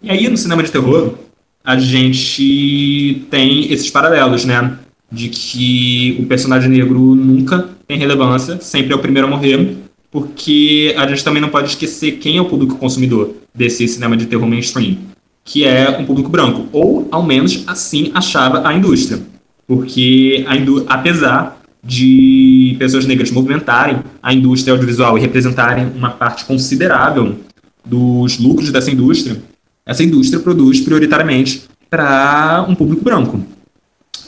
[0.03, 1.15] E aí, no cinema de terror,
[1.69, 4.79] a gente tem esses paralelos, né?
[5.13, 9.77] De que o personagem negro nunca tem relevância, sempre é o primeiro a morrer,
[10.11, 14.25] porque a gente também não pode esquecer quem é o público consumidor desse cinema de
[14.25, 14.97] terror mainstream,
[15.45, 19.21] que é um público branco, ou ao menos assim achava a indústria.
[19.67, 26.47] Porque, a indú apesar de pessoas negras movimentarem a indústria audiovisual e representarem uma parte
[26.47, 27.37] considerável
[27.85, 29.37] dos lucros dessa indústria,
[29.89, 33.43] essa indústria produz prioritariamente para um público branco.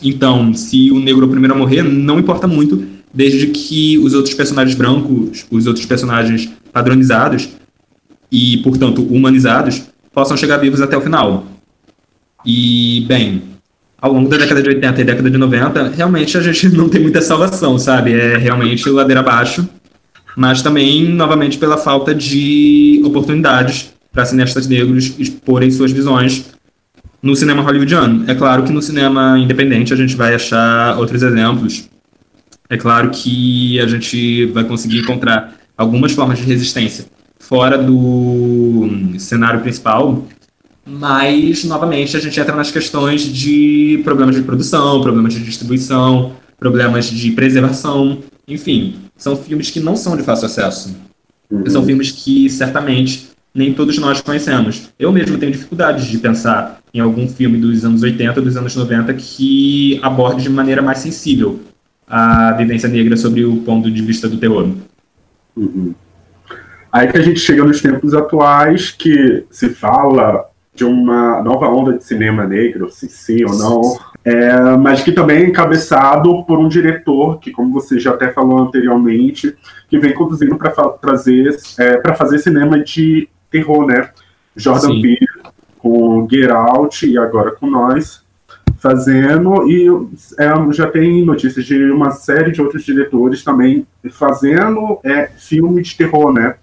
[0.03, 4.15] Então, se o negro é o primeiro a morrer, não importa muito, desde que os
[4.15, 7.51] outros personagens brancos, os outros personagens padronizados
[8.33, 9.83] e, portanto, humanizados,
[10.15, 11.45] possam chegar vivos até o final.
[12.47, 13.43] E, bem,
[14.01, 17.03] ao longo da década de 80 e década de 90, realmente a gente não tem
[17.03, 18.15] muita salvação, sabe?
[18.15, 19.69] É realmente ladeira abaixo,
[20.35, 26.47] mas também, novamente, pela falta de oportunidades para cineastas negros exporem suas visões
[27.23, 28.25] no cinema hollywoodiano.
[28.31, 31.89] É claro que no cinema independente a gente vai achar outros exemplos.
[32.69, 37.07] É claro que a gente vai conseguir encontrar algumas formas de resistência
[37.39, 40.25] fora do cenário principal,
[40.87, 47.09] mas, novamente, a gente entra nas questões de problemas de produção, problemas de distribuição, problemas
[47.09, 48.19] de preservação,
[48.49, 50.97] enfim, são filmes que não são de fácil acesso.
[51.51, 51.65] Uhum.
[51.69, 54.93] São filmes que, certamente, nem todos nós conhecemos.
[54.99, 59.15] Eu mesmo tenho dificuldades de pensar em algum filme dos anos 80, dos anos 90,
[59.15, 61.61] que aborde de maneira mais sensível
[62.07, 64.69] a vivência negra sobre o ponto de vista do terror.
[65.57, 65.95] Uhum.
[66.93, 71.93] Aí que a gente chega nos tempos atuais, que se fala de uma nova onda
[71.97, 76.69] de cinema negro, se sim ou não, é, mas que também é encabeçado por um
[76.69, 79.55] diretor que, como você já até falou anteriormente,
[79.89, 84.11] que vem conduzindo para trazer, é, para fazer cinema de terror, né?
[84.57, 85.29] Jordan Peele
[85.79, 88.23] com Get Out e agora com nós
[88.79, 89.87] fazendo e
[90.39, 95.95] é, já tem notícias de uma série de outros diretores também fazendo é, filme de
[95.95, 96.55] terror, né?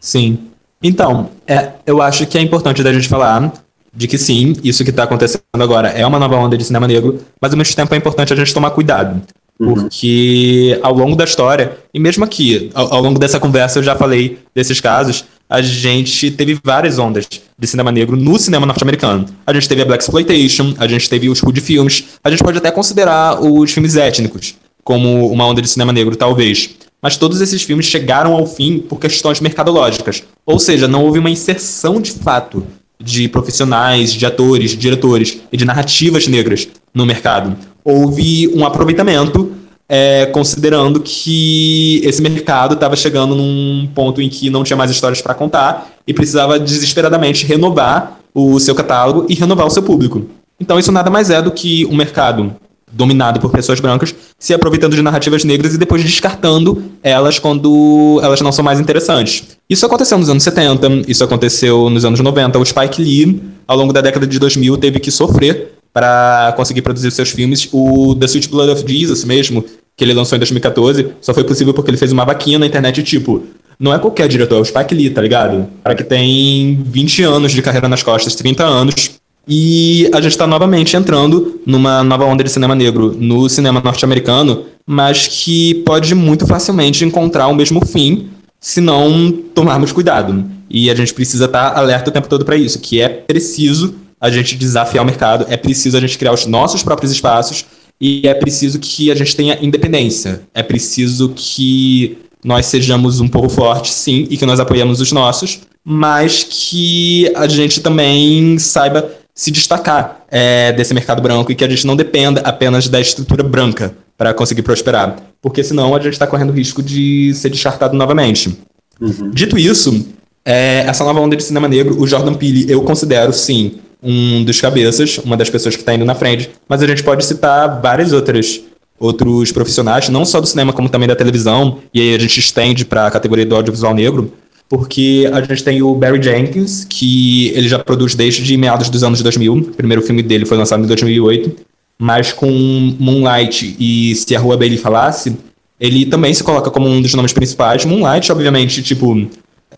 [0.00, 0.50] Sim.
[0.82, 3.52] Então, é, eu acho que é importante da gente falar
[3.94, 7.18] de que sim, isso que está acontecendo agora é uma nova onda de cinema negro,
[7.40, 9.20] mas ao mesmo tempo é importante a gente tomar cuidado.
[9.58, 9.74] Uhum.
[9.74, 13.94] Porque ao longo da história, e mesmo aqui, ao, ao, longo dessa conversa eu já
[13.94, 17.26] falei desses casos, a gente teve várias ondas
[17.58, 19.26] de cinema negro no cinema norte-americano.
[19.44, 22.58] A gente teve a Black Exploitation, a gente teve os hood films, a gente pode
[22.58, 26.70] até considerar os filmes étnicos como uma onda de cinema negro, talvez.
[27.02, 30.22] Mas todos esses filmes chegaram ao fim por questões mercadológicas.
[30.46, 32.64] Ou seja, não houve uma inserção de fato
[33.02, 37.56] de profissionais, de atores, de diretores e de narrativas negras no mercado.
[37.82, 39.52] Houve um aproveitamento,
[39.92, 45.20] é, considerando que esse mercado estava chegando num ponto em que não tinha mais histórias
[45.20, 50.24] para contar e precisava desesperadamente renovar o seu catálogo e renovar o seu público.
[50.60, 52.54] Então, isso nada mais é do que um mercado
[52.92, 58.40] dominado por pessoas brancas, se aproveitando de narrativas negras e depois descartando elas quando elas
[58.40, 59.56] não são mais interessantes.
[59.68, 62.58] Isso aconteceu nos anos 70, isso aconteceu nos anos 90.
[62.58, 67.10] O Spike Lee, ao longo da década de 2000, teve que sofrer para conseguir produzir
[67.10, 67.68] seus filmes.
[67.72, 69.64] O The Sweet Blood of Jesus mesmo,
[69.96, 73.02] que ele lançou em 2014, só foi possível porque ele fez uma vaquinha na internet
[73.02, 73.42] tipo,
[73.78, 75.66] não é qualquer diretor, é o Spike Lee, tá ligado?
[75.82, 80.46] Cara que tem 20 anos de carreira nas costas, 30 anos, e a gente está
[80.46, 86.46] novamente entrando numa nova onda de cinema negro no cinema norte-americano, mas que pode muito
[86.46, 88.28] facilmente encontrar o mesmo fim
[88.60, 90.44] se não tomarmos cuidado.
[90.68, 93.94] E a gente precisa estar tá alerta o tempo todo para isso, que é preciso
[94.20, 97.64] a gente desafiar o mercado, é preciso a gente criar os nossos próprios espaços
[98.00, 100.42] e é preciso que a gente tenha independência.
[100.54, 105.60] É preciso que nós sejamos um pouco fortes, sim, e que nós apoiemos os nossos,
[105.84, 111.68] mas que a gente também saiba se destacar é, desse mercado branco e que a
[111.68, 115.16] gente não dependa apenas da estrutura branca para conseguir prosperar.
[115.40, 118.58] Porque senão a gente está correndo risco de ser descartado novamente.
[119.00, 119.30] Uhum.
[119.30, 120.06] Dito isso,
[120.44, 124.60] é, essa nova onda de cinema negro, o Jordan Peele, eu considero, sim, um dos
[124.60, 128.12] cabeças, uma das pessoas que está indo na frente, mas a gente pode citar várias
[128.12, 128.60] outras
[128.98, 132.84] outros profissionais, não só do cinema como também da televisão, e aí a gente estende
[132.84, 134.30] para a categoria do audiovisual negro,
[134.68, 139.22] porque a gente tem o Barry Jenkins, que ele já produz desde meados dos anos
[139.22, 141.56] 2000, o primeiro filme dele foi lançado em 2008,
[141.98, 142.50] mas com
[142.98, 145.36] Moonlight e Se a Rua Bailey Falasse,
[145.78, 147.84] ele também se coloca como um dos nomes principais.
[147.84, 149.12] Moonlight, obviamente, tipo,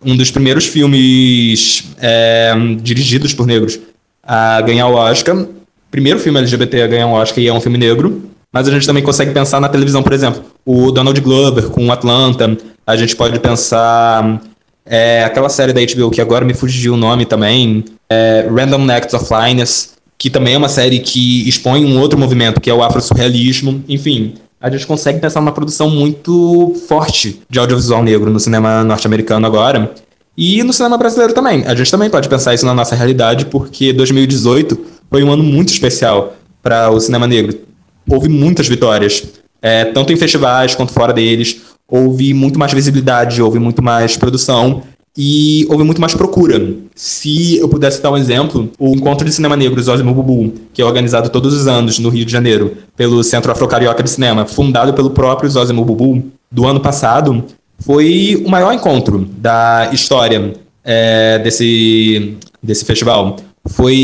[0.05, 3.79] um dos primeiros filmes é, dirigidos por negros
[4.23, 5.45] a ganhar o Oscar.
[5.91, 8.29] Primeiro filme LGBT a ganhar um Oscar e é um filme negro.
[8.51, 12.55] Mas a gente também consegue pensar na televisão, por exemplo, o Donald Glover com Atlanta.
[12.85, 14.39] A gente pode pensar
[14.85, 19.13] é, aquela série da HBO que agora me fugiu o nome também, é, Random Acts
[19.13, 22.83] of Fineness, que também é uma série que expõe um outro movimento, que é o
[22.83, 23.83] afro-surrealismo.
[23.89, 29.45] Enfim, a gente consegue pensar numa produção muito forte de audiovisual negro no cinema norte-americano
[29.47, 29.91] agora.
[30.35, 31.63] E no cinema brasileiro também.
[31.65, 34.77] A gente também pode pensar isso na nossa realidade, porque 2018
[35.09, 37.57] foi um ano muito especial para o cinema negro.
[38.09, 39.23] Houve muitas vitórias,
[39.61, 44.81] é, tanto em festivais quanto fora deles houve muito mais visibilidade, houve muito mais produção
[45.15, 46.73] e houve muito mais procura.
[46.95, 50.85] Se eu pudesse dar um exemplo, o Encontro de Cinema Negro Zosimo Bubu, que é
[50.85, 55.11] organizado todos os anos no Rio de Janeiro pelo Centro Afro-Carioca de Cinema, fundado pelo
[55.11, 57.43] próprio Zosimo Bubu, do ano passado,
[57.79, 60.53] foi o maior encontro da história
[60.83, 63.37] é, desse, desse festival.
[63.65, 63.95] Foi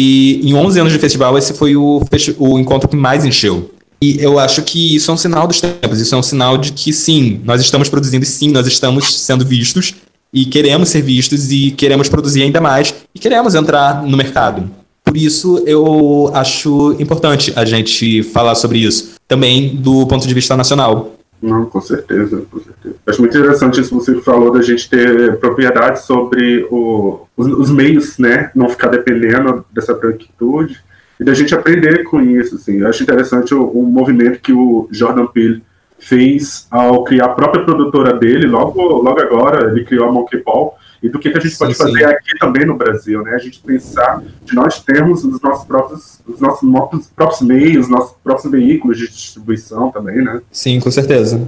[0.44, 2.02] em 11 anos de festival, esse foi o,
[2.38, 3.72] o encontro que mais encheu.
[4.02, 6.72] E eu acho que isso é um sinal dos tempos, isso é um sinal de
[6.72, 9.94] que sim, nós estamos produzindo, sim, nós estamos sendo vistos
[10.34, 14.72] e queremos ser vistos e queremos produzir ainda mais e queremos entrar no mercado.
[15.04, 20.56] Por isso eu acho importante a gente falar sobre isso, também do ponto de vista
[20.56, 21.16] nacional.
[21.42, 22.96] Não, com certeza, com certeza.
[23.08, 27.72] Acho muito interessante isso que você falou da gente ter propriedade sobre o, os, os,
[27.72, 28.52] meios, né?
[28.54, 30.82] Não ficar dependendo dessa branquitude
[31.20, 32.56] e da gente aprender com isso.
[32.56, 32.80] Assim.
[32.80, 35.64] Eu acho interessante o, o movimento que o Jordan Peele
[35.98, 40.78] fez ao criar a própria produtora dele, logo, logo agora, ele criou a Monkey Ball,
[41.02, 41.84] e do que, que a gente sim, pode sim.
[41.84, 43.36] fazer aqui também no Brasil, né?
[43.36, 48.16] A gente pensar de nós termos os nossos próprios, os nossos, nossos próprios meios, nossos
[48.24, 50.42] próprios veículos de distribuição também, né?
[50.52, 51.42] Sim, com certeza.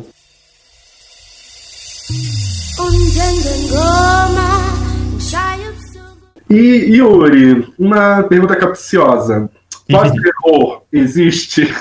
[6.50, 9.50] E Yuri, uma pergunta capciosa.
[9.90, 11.74] Pós-terror existe?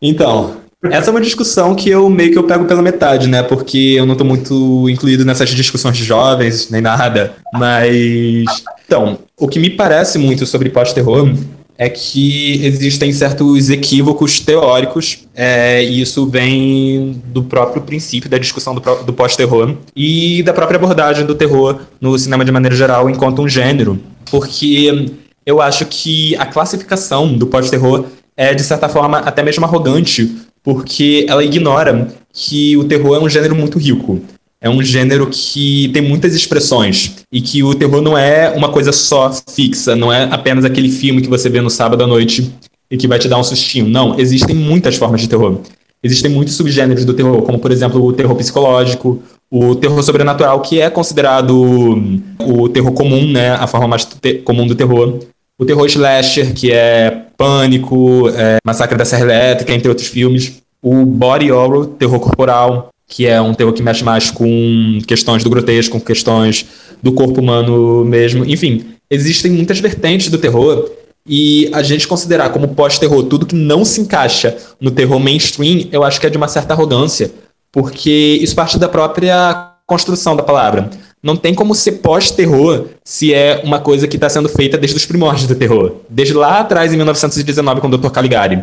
[0.00, 3.42] Então, essa é uma discussão que eu meio que eu pego pela metade, né?
[3.42, 7.34] Porque eu não tô muito incluído nessas discussões de jovens, nem nada.
[7.52, 8.44] Mas.
[8.84, 11.32] Então, o que me parece muito sobre pós-terror
[11.78, 18.74] é que existem certos equívocos teóricos, é, e isso vem do próprio princípio da discussão
[18.74, 23.40] do, do pós-terror e da própria abordagem do terror no cinema de maneira geral enquanto
[23.40, 23.98] um gênero.
[24.30, 25.12] Porque
[25.46, 28.04] eu acho que a classificação do pós-terror
[28.36, 33.28] é, de certa forma, até mesmo arrogante, porque ela ignora que o terror é um
[33.28, 34.20] gênero muito rico.
[34.60, 38.92] É um gênero que tem muitas expressões e que o terror não é uma coisa
[38.92, 42.52] só fixa, não é apenas aquele filme que você vê no sábado à noite
[42.88, 43.88] e que vai te dar um sustinho.
[43.88, 45.58] Não, existem muitas formas de terror.
[46.00, 50.80] Existem muitos subgêneros do terror, como por exemplo o terror psicológico, o terror sobrenatural, que
[50.80, 52.00] é considerado
[52.40, 54.06] o terror comum, né, a forma mais
[54.44, 55.18] comum do terror
[55.58, 60.62] o terror slasher, que é Pânico, é Massacre da Serra Elétrica, entre outros filmes.
[60.82, 65.50] O body horror, terror corporal, que é um terror que mexe mais com questões do
[65.50, 66.66] grotesco, com questões
[67.02, 68.44] do corpo humano mesmo.
[68.44, 70.90] Enfim, existem muitas vertentes do terror
[71.26, 76.02] e a gente considerar como pós-terror tudo que não se encaixa no terror mainstream, eu
[76.02, 77.30] acho que é de uma certa arrogância,
[77.70, 80.90] porque isso parte da própria construção da palavra.
[81.22, 85.06] Não tem como ser pós-terror se é uma coisa que está sendo feita desde os
[85.06, 85.96] primórdios do terror.
[86.08, 88.10] Desde lá atrás, em 1919, com o Dr.
[88.10, 88.62] Caligari.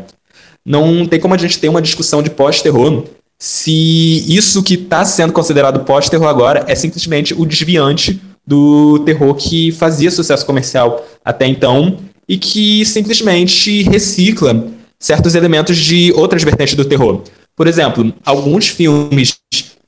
[0.65, 3.05] Não tem como a gente ter uma discussão de pós-terror
[3.41, 9.71] se isso que está sendo considerado pós-terror agora é simplesmente o desviante do terror que
[9.71, 14.67] fazia sucesso comercial até então e que simplesmente recicla
[14.99, 17.23] certos elementos de outras vertentes do terror.
[17.55, 19.37] Por exemplo, alguns filmes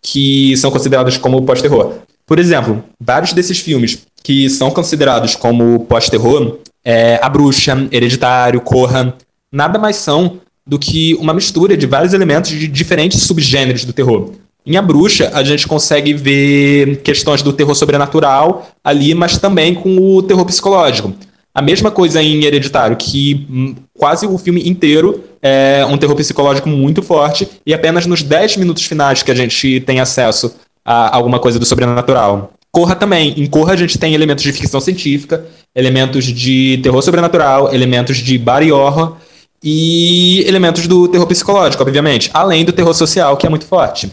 [0.01, 1.95] que são considerados como pós-terror.
[2.31, 9.17] Por exemplo, vários desses filmes que são considerados como pós-terror, é, A Bruxa, Hereditário, Corra,
[9.51, 14.31] nada mais são do que uma mistura de vários elementos de diferentes subgêneros do terror.
[14.65, 19.97] Em A Bruxa, a gente consegue ver questões do terror sobrenatural ali, mas também com
[19.97, 21.13] o terror psicológico.
[21.53, 26.69] A mesma coisa em Hereditário, que hum, quase o filme inteiro é um terror psicológico
[26.69, 30.55] muito forte, e apenas nos 10 minutos finais que a gente tem acesso
[30.85, 32.53] a alguma coisa do sobrenatural.
[32.71, 33.33] Corra também.
[33.37, 38.37] Em Corra a gente tem elementos de ficção científica, elementos de terror sobrenatural, elementos de
[38.37, 39.17] body horror,
[39.63, 44.11] e elementos do terror psicológico, obviamente, além do terror social, que é muito forte.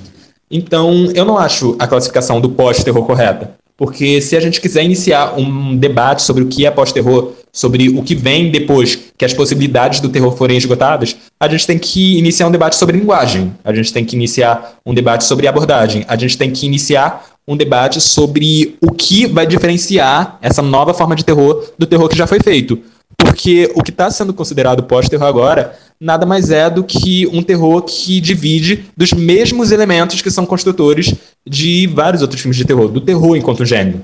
[0.50, 3.54] Então, eu não acho a classificação do pós-terror correta.
[3.76, 8.02] Porque se a gente quiser iniciar um debate sobre o que é pós-terror, sobre o
[8.02, 12.46] que vem depois que as possibilidades do terror forem esgotadas, a gente tem que iniciar
[12.46, 16.38] um debate sobre linguagem, a gente tem que iniciar um debate sobre abordagem, a gente
[16.38, 21.64] tem que iniciar um debate sobre o que vai diferenciar essa nova forma de terror
[21.76, 22.78] do terror que já foi feito.
[23.16, 27.82] Porque o que está sendo considerado pós-terror agora nada mais é do que um terror
[27.82, 31.12] que divide dos mesmos elementos que são construtores
[31.44, 34.02] de vários outros filmes de terror, do terror enquanto gênero.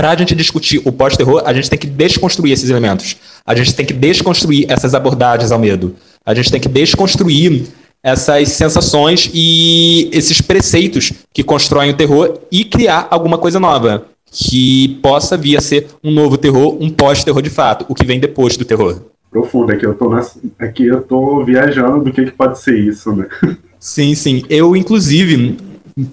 [0.00, 3.18] Para a gente discutir o pós-terror, a gente tem que desconstruir esses elementos.
[3.44, 5.94] A gente tem que desconstruir essas abordagens ao medo.
[6.24, 7.66] A gente tem que desconstruir
[8.02, 14.98] essas sensações e esses preceitos que constroem o terror e criar alguma coisa nova que
[15.02, 18.56] possa vir a ser um novo terror, um pós-terror de fato, o que vem depois
[18.56, 19.02] do terror.
[19.30, 20.14] Profundo, aqui eu tô,
[20.58, 23.26] aqui eu tô viajando do que, que pode ser isso, né?
[23.78, 24.44] Sim, sim.
[24.48, 25.58] Eu, inclusive,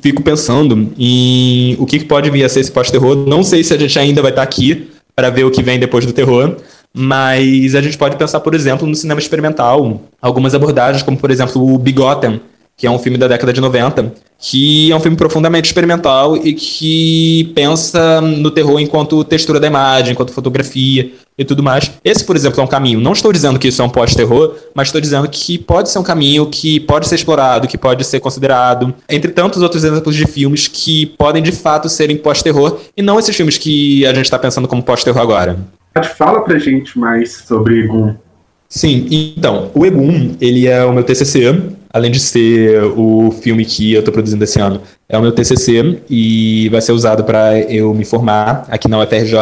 [0.01, 3.15] fico pensando em o que, pode vir a ser esse pós-terror.
[3.15, 6.05] Não sei se a gente ainda vai estar aqui para ver o que vem depois
[6.05, 6.57] do terror,
[6.93, 11.73] mas a gente pode pensar, por exemplo, no cinema experimental, algumas abordagens, como por exemplo
[11.73, 12.39] o Bigotten,
[12.77, 16.53] que é um filme da década de 90, que é um filme profundamente experimental e
[16.53, 21.91] que pensa no terror enquanto textura da imagem, enquanto fotografia e tudo mais.
[22.05, 22.99] Esse, por exemplo, é um caminho.
[22.99, 26.03] Não estou dizendo que isso é um pós-terror, mas estou dizendo que pode ser um
[26.03, 30.67] caminho que pode ser explorado, que pode ser considerado, entre tantos outros exemplos de filmes
[30.67, 34.67] que podem de fato serem pós-terror e não esses filmes que a gente está pensando
[34.67, 35.57] como pós-terror agora.
[36.15, 38.13] Fala pra gente mais sobre Egum.
[38.69, 43.93] Sim, então, o Egum, ele é o meu TCC, além de ser o filme que
[43.93, 47.93] eu estou produzindo esse ano, é o meu TCC e vai ser usado para eu
[47.93, 49.37] me formar aqui na UFRJ.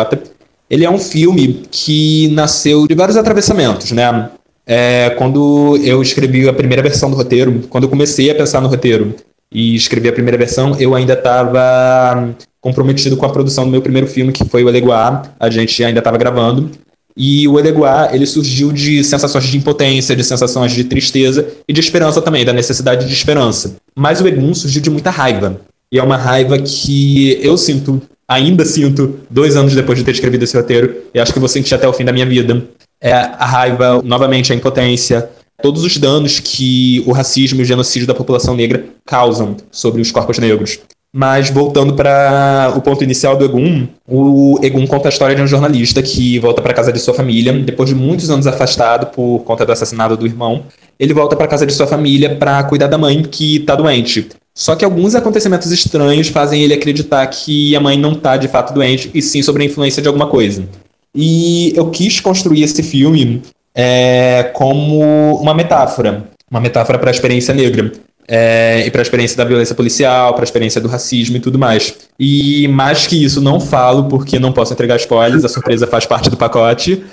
[0.69, 4.29] Ele é um filme que nasceu de vários atravessamentos, né?
[4.65, 8.67] É, quando eu escrevi a primeira versão do roteiro, quando eu comecei a pensar no
[8.67, 9.13] roteiro
[9.51, 14.07] e escrevi a primeira versão, eu ainda estava comprometido com a produção do meu primeiro
[14.07, 15.21] filme, que foi o Eleguá.
[15.39, 16.71] A gente ainda estava gravando.
[17.17, 21.79] E o Eleguá, ele surgiu de sensações de impotência, de sensações de tristeza e de
[21.79, 23.77] esperança também, da necessidade de esperança.
[23.95, 25.61] Mas o Egum surgiu de muita raiva.
[25.91, 30.43] E é uma raiva que eu sinto, ainda sinto, dois anos depois de ter escrevido
[30.43, 32.67] esse roteiro, e acho que vou sentir até o fim da minha vida.
[32.99, 35.29] É a raiva, novamente, a impotência,
[35.61, 40.11] todos os danos que o racismo e o genocídio da população negra causam sobre os
[40.11, 40.79] corpos negros.
[41.17, 45.47] Mas voltando para o ponto inicial do Egum, o Egum conta a história de um
[45.47, 49.65] jornalista que volta para casa de sua família, depois de muitos anos afastado por conta
[49.65, 50.65] do assassinato do irmão.
[50.99, 54.27] Ele volta para casa de sua família para cuidar da mãe que está doente.
[54.53, 58.73] Só que alguns acontecimentos estranhos fazem ele acreditar que a mãe não está de fato
[58.73, 60.67] doente e sim sobre a influência de alguma coisa.
[61.15, 63.41] E eu quis construir esse filme
[63.73, 67.89] é, como uma metáfora, uma metáfora para a experiência negra
[68.27, 71.59] é, e para a experiência da violência policial, para a experiência do racismo e tudo
[71.59, 71.93] mais.
[72.19, 76.29] E mais que isso, não falo porque não posso entregar spoilers, a surpresa faz parte
[76.29, 77.03] do pacote.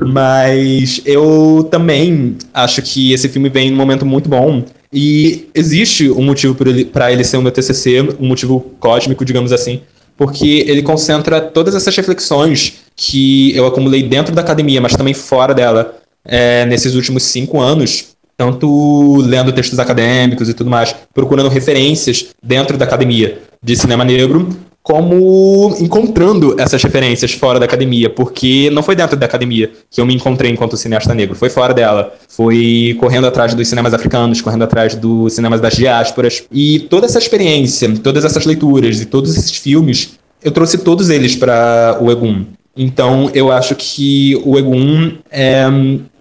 [0.00, 4.64] Mas eu também acho que esse filme vem num momento muito bom.
[4.92, 9.50] E existe um motivo para ele, ele ser o meu TCC, um motivo cósmico, digamos
[9.50, 9.80] assim,
[10.16, 15.54] porque ele concentra todas essas reflexões que eu acumulei dentro da academia, mas também fora
[15.54, 22.28] dela, é, nesses últimos cinco anos tanto lendo textos acadêmicos e tudo mais, procurando referências
[22.42, 24.48] dentro da academia de cinema negro,
[24.82, 30.06] como encontrando essas referências fora da academia, porque não foi dentro da academia que eu
[30.06, 32.12] me encontrei enquanto cineasta negro, foi fora dela.
[32.28, 36.42] Foi correndo atrás dos cinemas africanos, correndo atrás dos cinemas das diásporas.
[36.50, 41.36] E toda essa experiência, todas essas leituras e todos esses filmes, eu trouxe todos eles
[41.36, 42.44] para o Egum.
[42.76, 45.64] Então eu acho que o Egum é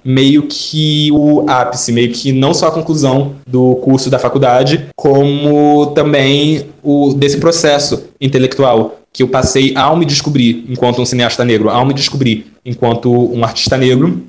[0.04, 5.88] meio que o ápice, meio que não só a conclusão do curso da faculdade, como
[5.88, 11.70] também o desse processo intelectual que eu passei ao me descobrir enquanto um cineasta negro,
[11.70, 14.24] ao me descobrir enquanto um artista negro.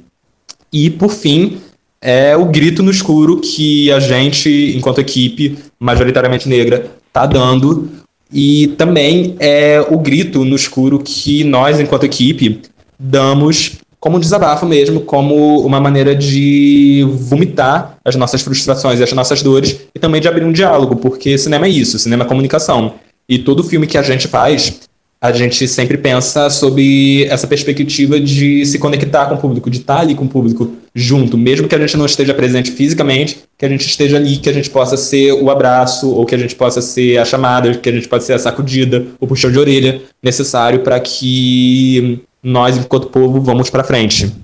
[0.73, 1.59] E por fim,
[2.01, 7.89] é o grito no escuro que a gente, enquanto equipe majoritariamente negra, está dando.
[8.33, 12.63] E também é o grito no escuro que nós, enquanto equipe,
[12.99, 19.13] damos como um desabafo mesmo, como uma maneira de vomitar as nossas frustrações e as
[19.13, 22.95] nossas dores e também de abrir um diálogo, porque cinema é isso, cinema é comunicação.
[23.29, 24.81] E todo filme que a gente faz,
[25.21, 30.01] a gente sempre pensa sobre essa perspectiva de se conectar com o público, de estar
[30.01, 33.69] ali com o público junto, mesmo que a gente não esteja presente fisicamente, que a
[33.69, 36.83] gente esteja ali, que a gente possa ser o abraço, ou que a gente possa
[36.83, 40.81] ser a chamada, que a gente possa ser a sacudida, o puxão de orelha necessário
[40.81, 44.35] para que nós, enquanto povo, vamos para frente.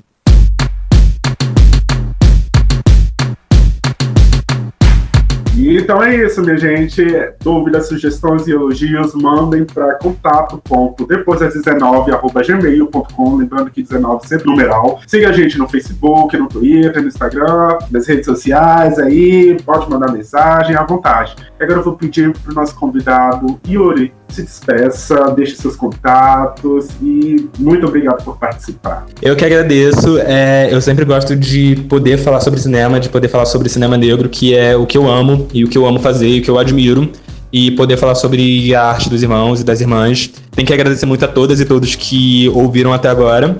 [5.60, 7.04] Então é isso, minha gente.
[7.42, 13.36] Dúvidas, sugestões e elogios, mandem para contato ponto depois 19 arroba gmail.com.
[13.36, 15.00] Lembrando que 19 sempre numeral.
[15.06, 19.56] Siga a gente no Facebook, no Twitter, no Instagram, nas redes sociais aí.
[19.64, 21.34] Pode mandar mensagem à vontade.
[21.58, 27.48] Agora eu vou pedir para o nosso convidado Yuri se despeça, deixe seus contatos e
[27.58, 29.06] muito obrigado por participar.
[29.22, 30.18] Eu que agradeço.
[30.18, 34.28] É, eu sempre gosto de poder falar sobre cinema, de poder falar sobre cinema negro,
[34.28, 36.50] que é o que eu amo e o que eu amo fazer e o que
[36.50, 37.10] eu admiro.
[37.50, 40.30] E poder falar sobre a arte dos irmãos e das irmãs.
[40.50, 43.56] Tem que agradecer muito a todas e todos que ouviram até agora.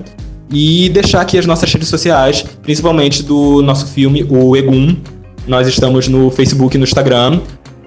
[0.51, 4.95] E deixar aqui as nossas redes sociais, principalmente do nosso filme, o Egum.
[5.47, 7.41] Nós estamos no Facebook e no Instagram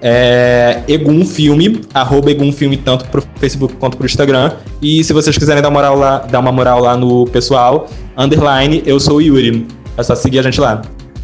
[0.05, 2.29] é Egum Filme, arroba
[2.83, 4.51] tanto pro Facebook quanto pro Instagram.
[4.81, 8.99] E se vocês quiserem dar, moral lá, dar uma moral lá no pessoal, underline, eu
[8.99, 9.65] sou o Yuri.
[9.97, 10.81] É só seguir a gente lá.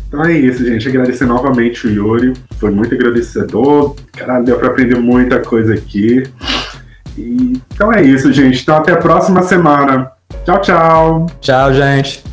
[0.08, 0.88] Então é isso, gente.
[0.88, 2.34] Agradecer novamente o Yuri.
[2.58, 3.96] Foi muito agradecedor.
[4.14, 6.24] Caralho, deu pra aprender muita coisa aqui.
[7.18, 8.62] E, então é isso, gente.
[8.62, 10.10] Então até a próxima semana.
[10.46, 11.26] Tchau, tchau.
[11.42, 12.29] Tchau, gente.